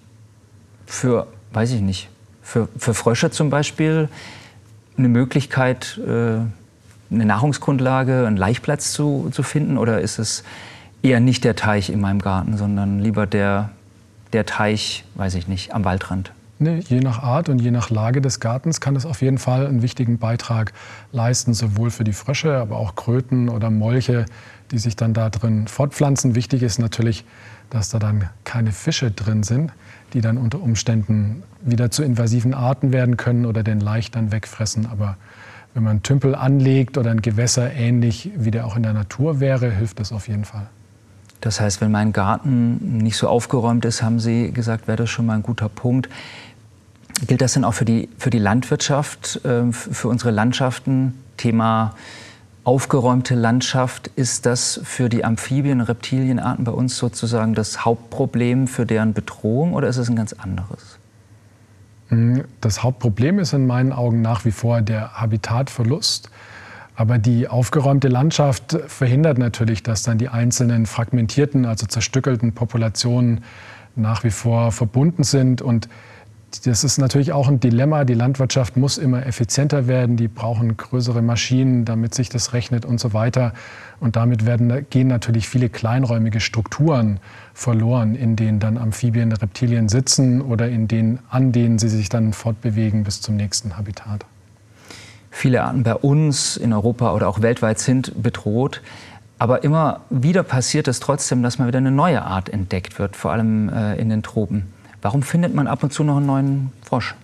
für, 0.87 1.27
weiß 1.53 1.73
ich 1.73 1.81
nicht, 1.81 2.09
für, 2.43 2.69
für 2.77 2.95
Frösche 2.95 3.31
zum 3.31 3.51
Beispiel 3.51 4.09
eine 4.97 5.09
Möglichkeit, 5.09 5.99
äh, 5.99 6.41
eine 7.13 7.25
Nahrungsgrundlage, 7.25 8.27
einen 8.27 8.37
Laichplatz 8.37 8.93
zu, 8.93 9.29
zu 9.33 9.43
finden? 9.43 9.79
Oder 9.79 10.01
ist 10.01 10.19
es 10.19 10.45
eher 11.03 11.21
nicht 11.21 11.45
der 11.45 11.57
Teich 11.57 11.91
in 11.91 12.01
meinem 12.01 12.21
Garten, 12.21 12.57
sondern 12.57 13.01
lieber 13.01 13.27
der, 13.27 13.71
der 14.33 14.47
Teich, 14.47 15.05
weiß 15.15 15.35
ich 15.35 15.49
nicht, 15.49 15.75
am 15.75 15.85
Waldrand? 15.85 16.33
Nee, 16.63 16.81
je 16.87 17.01
nach 17.01 17.23
Art 17.23 17.49
und 17.49 17.59
je 17.59 17.71
nach 17.71 17.89
Lage 17.89 18.21
des 18.21 18.39
Gartens 18.39 18.83
kann 18.83 18.95
es 18.95 19.07
auf 19.07 19.23
jeden 19.23 19.39
Fall 19.39 19.67
einen 19.67 19.81
wichtigen 19.81 20.19
Beitrag 20.19 20.75
leisten, 21.11 21.55
sowohl 21.55 21.91
für 21.91 22.05
die 22.05 22.13
Frösche, 22.13 22.59
aber 22.59 22.77
auch 22.77 22.97
Kröten 22.97 23.49
oder 23.49 23.71
Molche, 23.71 24.27
die 24.71 24.79
sich 24.79 24.95
dann 24.95 25.15
da 25.15 25.31
drin 25.31 25.69
fortpflanzen. 25.69 26.35
Wichtig 26.35 26.63
ist 26.63 26.79
natürlich, 26.79 27.25
dass 27.71 27.91
da 27.91 27.99
dann 27.99 28.29
keine 28.45 28.73
Fische 28.73 29.11
drin 29.11 29.43
sind, 29.43 29.73
die 30.13 30.21
dann 30.21 30.37
unter 30.37 30.61
Umständen 30.61 31.43
wieder 31.63 31.91
zu 31.91 32.03
invasiven 32.03 32.55
Arten 32.55 32.93
werden 32.93 33.17
können 33.17 33.47
oder 33.47 33.63
den 33.63 33.81
Laich 33.81 34.11
dann 34.11 34.33
wegfressen. 34.33 34.87
Aber 34.87 35.17
wenn 35.75 35.83
man 35.83 36.03
Tümpel 36.03 36.35
anlegt 36.35 36.99
oder 36.99 37.11
ein 37.11 37.23
Gewässer 37.23 37.73
ähnlich 37.73 38.31
wie 38.37 38.51
der 38.51 38.67
auch 38.67 38.77
in 38.77 38.83
der 38.83 38.93
Natur 38.93 39.41
wäre, 39.41 39.71
hilft 39.71 40.01
das 40.01 40.13
auf 40.13 40.29
jeden 40.29 40.45
Fall. 40.45 40.67
Das 41.41 41.61
heißt, 41.61 41.81
wenn 41.81 41.91
mein 41.91 42.13
Garten 42.13 42.99
nicht 42.99 43.17
so 43.17 43.29
aufgeräumt 43.29 43.85
ist, 43.85 44.03
haben 44.03 44.21
Sie 44.21 44.53
gesagt, 44.53 44.89
wäre 44.89 44.97
das 44.97 45.11
schon 45.11 45.27
mal 45.27 45.35
ein 45.35 45.43
guter 45.43 45.69
Punkt. 45.69 46.09
Gilt 47.27 47.41
das 47.41 47.55
denn 47.55 47.65
auch 47.65 47.75
für 47.75 47.85
die, 47.85 48.09
für 48.19 48.31
die 48.31 48.39
Landwirtschaft, 48.39 49.45
äh, 49.45 49.73
für 49.73 50.09
unsere 50.09 50.31
Landschaften? 50.31 51.15
Thema 51.37 51.95
aufgeräumte 52.65 53.35
Landschaft, 53.35 54.09
ist 54.17 54.47
das 54.47 54.81
für 54.85 55.09
die 55.09 55.25
Amphibien- 55.25 55.81
und 55.81 55.87
Reptilienarten 55.87 56.65
bei 56.65 56.73
uns 56.73 56.97
sozusagen 56.97 57.55
das 57.55 57.85
Hauptproblem 57.85 58.67
für 58.67 58.87
deren 58.87 59.13
Bedrohung 59.13 59.73
oder 59.75 59.89
ist 59.89 59.97
es 59.97 60.09
ein 60.09 60.17
ganz 60.17 60.33
anderes? 60.35 60.99
Hm, 62.09 62.45
das 62.61 62.83
Hauptproblem 62.83 63.39
ist 63.39 63.53
in 63.53 63.67
meinen 63.67 63.93
Augen 63.93 64.21
nach 64.21 64.45
wie 64.45 64.51
vor 64.51 64.83
der 64.83 65.21
Habitatverlust. 65.21 66.31
Aber 66.97 67.17
die 67.17 67.49
aufgeräumte 67.49 68.09
Landschaft 68.09 68.77
verhindert 68.87 69.39
natürlich, 69.39 69.83
dass 69.83 70.03
dann 70.03 70.19
die 70.19 70.29
einzelnen 70.29 70.85
fragmentierten, 70.85 71.65
also 71.65 71.87
zerstückelten 71.87 72.53
Populationen 72.53 73.43
nach 73.97 74.23
wie 74.23 74.31
vor 74.31 74.71
verbunden 74.71 75.25
sind 75.25 75.63
und 75.63 75.89
das 76.65 76.85
ist 76.85 76.99
natürlich 76.99 77.33
auch 77.33 77.49
ein 77.49 77.61
Dilemma. 77.61 78.05
Die 78.05 78.15
Landwirtschaft 78.15 78.77
muss 78.77 78.99
immer 78.99 79.25
effizienter 79.27 79.87
werden. 79.87 80.17
Die 80.17 80.29
brauchen 80.29 80.77
größere 80.77 81.23
Maschinen, 81.23 81.85
damit 81.85 82.15
sich 82.15 82.29
das 82.29 82.53
rechnet 82.53 82.85
und 82.85 82.99
so 82.99 83.13
weiter. 83.13 83.53
Und 84.01 84.17
damit 84.17 84.47
werden, 84.47 84.87
gehen 84.91 85.09
natürlich 85.09 85.49
viele 85.49 85.69
kleinräumige 85.69 86.41
Strukturen 86.41 87.21
verloren, 87.55 88.15
in 88.15 88.37
denen 88.37 88.59
dann 88.59 88.79
Amphibien, 88.79 89.33
Reptilien 89.33 89.89
sitzen 89.89 90.41
oder 90.41 90.69
in 90.69 90.89
denen, 90.89 91.21
an 91.31 91.53
denen 91.53 91.79
sie 91.79 91.89
sich 91.89 92.09
dann 92.09 92.33
fortbewegen 92.33 93.05
bis 93.05 93.21
zum 93.21 93.37
nächsten 93.37 93.77
Habitat. 93.77 94.25
Viele 95.31 95.63
Arten 95.63 95.85
bei 95.85 95.95
uns 95.95 96.57
in 96.57 96.73
Europa 96.73 97.15
oder 97.15 97.29
auch 97.29 97.43
weltweit 97.43 97.79
sind 97.79 98.23
bedroht. 98.23 98.83
Aber 99.39 99.65
immer 99.65 100.01
wieder 100.11 100.43
passiert 100.43 100.89
es 100.89 101.01
trotzdem, 101.01 101.43
dass 101.43 101.59
mal 101.59 101.69
wieder 101.69 101.79
eine 101.79 101.91
neue 101.91 102.23
Art 102.23 102.49
entdeckt 102.51 102.99
wird, 102.99 103.17
vor 103.17 103.33
allem 103.33 103.71
äh, 103.71 103.97
in 103.97 104.11
den 104.11 104.23
Tropen. 104.23 104.80
Warum 105.03 105.23
findet 105.23 105.55
man 105.55 105.67
ab 105.67 105.83
und 105.83 105.93
zu 105.93 106.05
noch 106.05 106.17
einen 106.17 106.27
neuen 106.27 106.73
Frosch 106.83 107.15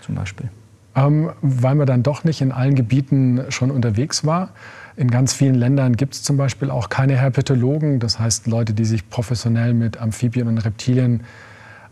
zum 0.00 0.14
Beispiel? 0.14 0.48
Ähm, 0.94 1.30
weil 1.42 1.74
man 1.74 1.86
dann 1.86 2.02
doch 2.02 2.24
nicht 2.24 2.40
in 2.40 2.52
allen 2.52 2.74
Gebieten 2.74 3.44
schon 3.50 3.70
unterwegs 3.70 4.24
war. 4.24 4.50
In 4.96 5.10
ganz 5.10 5.34
vielen 5.34 5.54
Ländern 5.54 5.96
gibt 5.96 6.14
es 6.14 6.22
zum 6.22 6.38
Beispiel 6.38 6.70
auch 6.70 6.88
keine 6.88 7.16
Herpetologen, 7.18 8.00
das 8.00 8.18
heißt 8.18 8.46
Leute, 8.46 8.72
die 8.72 8.86
sich 8.86 9.10
professionell 9.10 9.74
mit 9.74 10.00
Amphibien 10.00 10.48
und 10.48 10.58
Reptilien 10.58 11.24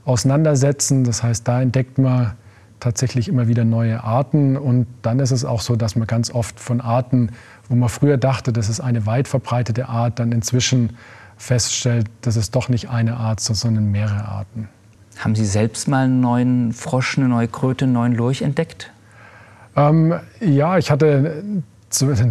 auseinandersetzen. 0.07 1.05
Das 1.05 1.23
heißt, 1.23 1.47
da 1.47 1.61
entdeckt 1.61 1.99
man 1.99 2.33
tatsächlich 2.81 3.29
immer 3.29 3.49
wieder 3.49 3.65
neue 3.65 4.03
Arten. 4.05 4.57
Und 4.57 4.87
dann 5.03 5.19
ist 5.19 5.33
es 5.33 5.45
auch 5.45 5.61
so, 5.61 5.77
dass 5.77 5.97
man 5.97 6.07
ganz 6.07 6.31
oft 6.31 6.59
von 6.61 6.81
Arten, 6.81 7.31
wo 7.69 7.77
man 7.77 7.89
früher 7.89 8.17
dachte, 8.17 8.53
das 8.53 8.69
ist 8.69 8.81
eine 8.81 9.07
weit 9.07 9.29
verbreitete 9.29 9.89
Art, 9.89 10.19
dann 10.19 10.33
inzwischen 10.33 10.97
feststellt, 11.37 12.07
das 12.21 12.37
ist 12.37 12.55
doch 12.55 12.69
nicht 12.69 12.89
eine 12.91 13.17
Art, 13.17 13.41
sondern 13.41 13.91
mehrere 13.91 14.27
Arten. 14.27 14.69
Haben 15.19 15.35
Sie 15.35 15.47
selbst 15.47 15.89
mal 15.89 16.05
einen 16.05 16.21
neuen 16.21 16.73
Frosch, 16.73 17.19
eine 17.19 17.29
neue 17.29 17.49
Kröte, 17.49 17.85
einen 17.85 17.95
neuen 17.95 18.15
Lurch 18.15 18.43
entdeckt? 18.43 18.91
Ähm, 19.77 20.15
ja, 20.41 20.79
ich 20.79 20.91
hatte 20.91 21.43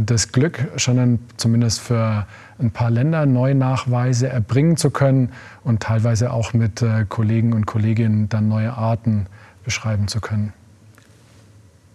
das 0.06 0.32
Glück, 0.32 0.67
schon 0.76 1.00
ein, 1.00 1.19
zumindest 1.38 1.80
für 1.80 2.26
ein 2.60 2.72
paar 2.72 2.89
Länder 2.89 3.26
neue 3.26 3.56
Nachweise 3.56 4.28
erbringen 4.28 4.78
zu 4.78 4.89
können 4.89 5.30
und 5.63 5.82
teilweise 5.82 6.32
auch 6.32 6.54
mit 6.54 6.82
äh, 6.82 7.06
Kollegen 7.08 7.54
und 7.54 7.65
Kolleginnen 7.65 8.30
dann 8.30 8.48
neue 8.48 8.74
Arten 8.74 9.28
beschreiben 9.63 10.08
zu 10.08 10.19
können. 10.19 10.54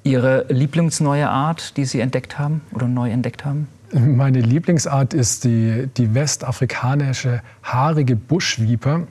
Ihre 0.04 0.46
Lieblingsneue 0.48 1.28
Art, 1.28 1.76
die 1.76 1.84
Sie 1.84 2.00
entdeckt 2.00 2.38
haben 2.38 2.62
oder 2.72 2.88
neu 2.88 3.10
entdeckt 3.10 3.44
haben? 3.44 3.68
Meine 3.92 4.40
Lieblingsart 4.40 5.14
ist 5.14 5.44
die, 5.44 5.88
die 5.96 6.14
westafrikanische 6.14 7.42
haarige 7.62 8.16
Buschviper. 8.16 9.06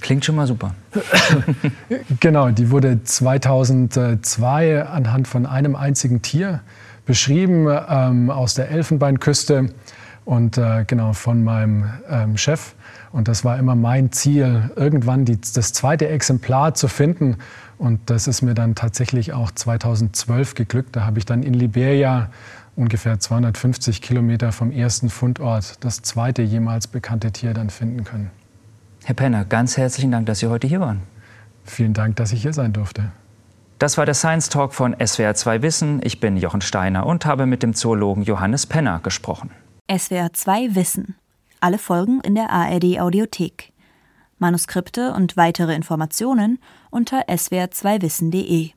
Klingt 0.00 0.24
schon 0.24 0.36
mal 0.36 0.46
super. 0.46 0.74
genau, 2.20 2.50
die 2.50 2.70
wurde 2.70 3.02
2002 3.02 4.86
anhand 4.86 5.28
von 5.28 5.46
einem 5.46 5.76
einzigen 5.76 6.22
Tier 6.22 6.60
beschrieben 7.06 7.66
ähm, 7.88 8.30
aus 8.30 8.54
der 8.54 8.70
Elfenbeinküste 8.70 9.70
und 10.24 10.58
äh, 10.58 10.84
genau 10.86 11.12
von 11.12 11.42
meinem 11.42 11.90
ähm, 12.08 12.36
Chef. 12.36 12.74
Und 13.12 13.26
das 13.26 13.44
war 13.44 13.58
immer 13.58 13.74
mein 13.74 14.12
Ziel, 14.12 14.70
irgendwann 14.76 15.24
die, 15.24 15.40
das 15.40 15.72
zweite 15.72 16.08
Exemplar 16.08 16.74
zu 16.74 16.86
finden. 16.86 17.36
Und 17.78 18.10
das 18.10 18.28
ist 18.28 18.42
mir 18.42 18.54
dann 18.54 18.74
tatsächlich 18.74 19.32
auch 19.32 19.50
2012 19.50 20.54
geglückt. 20.54 20.94
Da 20.94 21.04
habe 21.04 21.18
ich 21.18 21.26
dann 21.26 21.42
in 21.42 21.54
Liberia, 21.54 22.30
ungefähr 22.76 23.18
250 23.18 24.00
Kilometer 24.00 24.52
vom 24.52 24.70
ersten 24.70 25.10
Fundort, 25.10 25.84
das 25.84 26.02
zweite 26.02 26.42
jemals 26.42 26.86
bekannte 26.86 27.32
Tier 27.32 27.52
dann 27.54 27.70
finden 27.70 28.04
können. 28.04 28.30
Herr 29.04 29.14
Penner, 29.14 29.44
ganz 29.44 29.76
herzlichen 29.76 30.10
Dank, 30.10 30.26
dass 30.26 30.40
Sie 30.40 30.46
heute 30.48 30.66
hier 30.66 30.80
waren. 30.80 31.02
Vielen 31.64 31.94
Dank, 31.94 32.16
dass 32.16 32.32
ich 32.32 32.42
hier 32.42 32.52
sein 32.52 32.72
durfte. 32.72 33.12
Das 33.78 33.96
war 33.96 34.04
der 34.04 34.14
Science 34.14 34.50
Talk 34.50 34.74
von 34.74 34.94
SWR2 34.94 35.62
Wissen. 35.62 36.00
Ich 36.04 36.20
bin 36.20 36.36
Jochen 36.36 36.60
Steiner 36.60 37.06
und 37.06 37.24
habe 37.24 37.46
mit 37.46 37.62
dem 37.62 37.72
Zoologen 37.72 38.22
Johannes 38.24 38.66
Penner 38.66 39.00
gesprochen. 39.02 39.50
SWR2 39.88 40.74
Wissen. 40.74 41.16
Alle 41.60 41.78
Folgen 41.78 42.20
in 42.20 42.34
der 42.34 42.50
ARD 42.50 43.00
Audiothek. 43.00 43.72
Manuskripte 44.38 45.12
und 45.12 45.36
weitere 45.36 45.74
Informationen 45.74 46.58
unter 46.90 47.28
swr2wissen.de. 47.28 48.70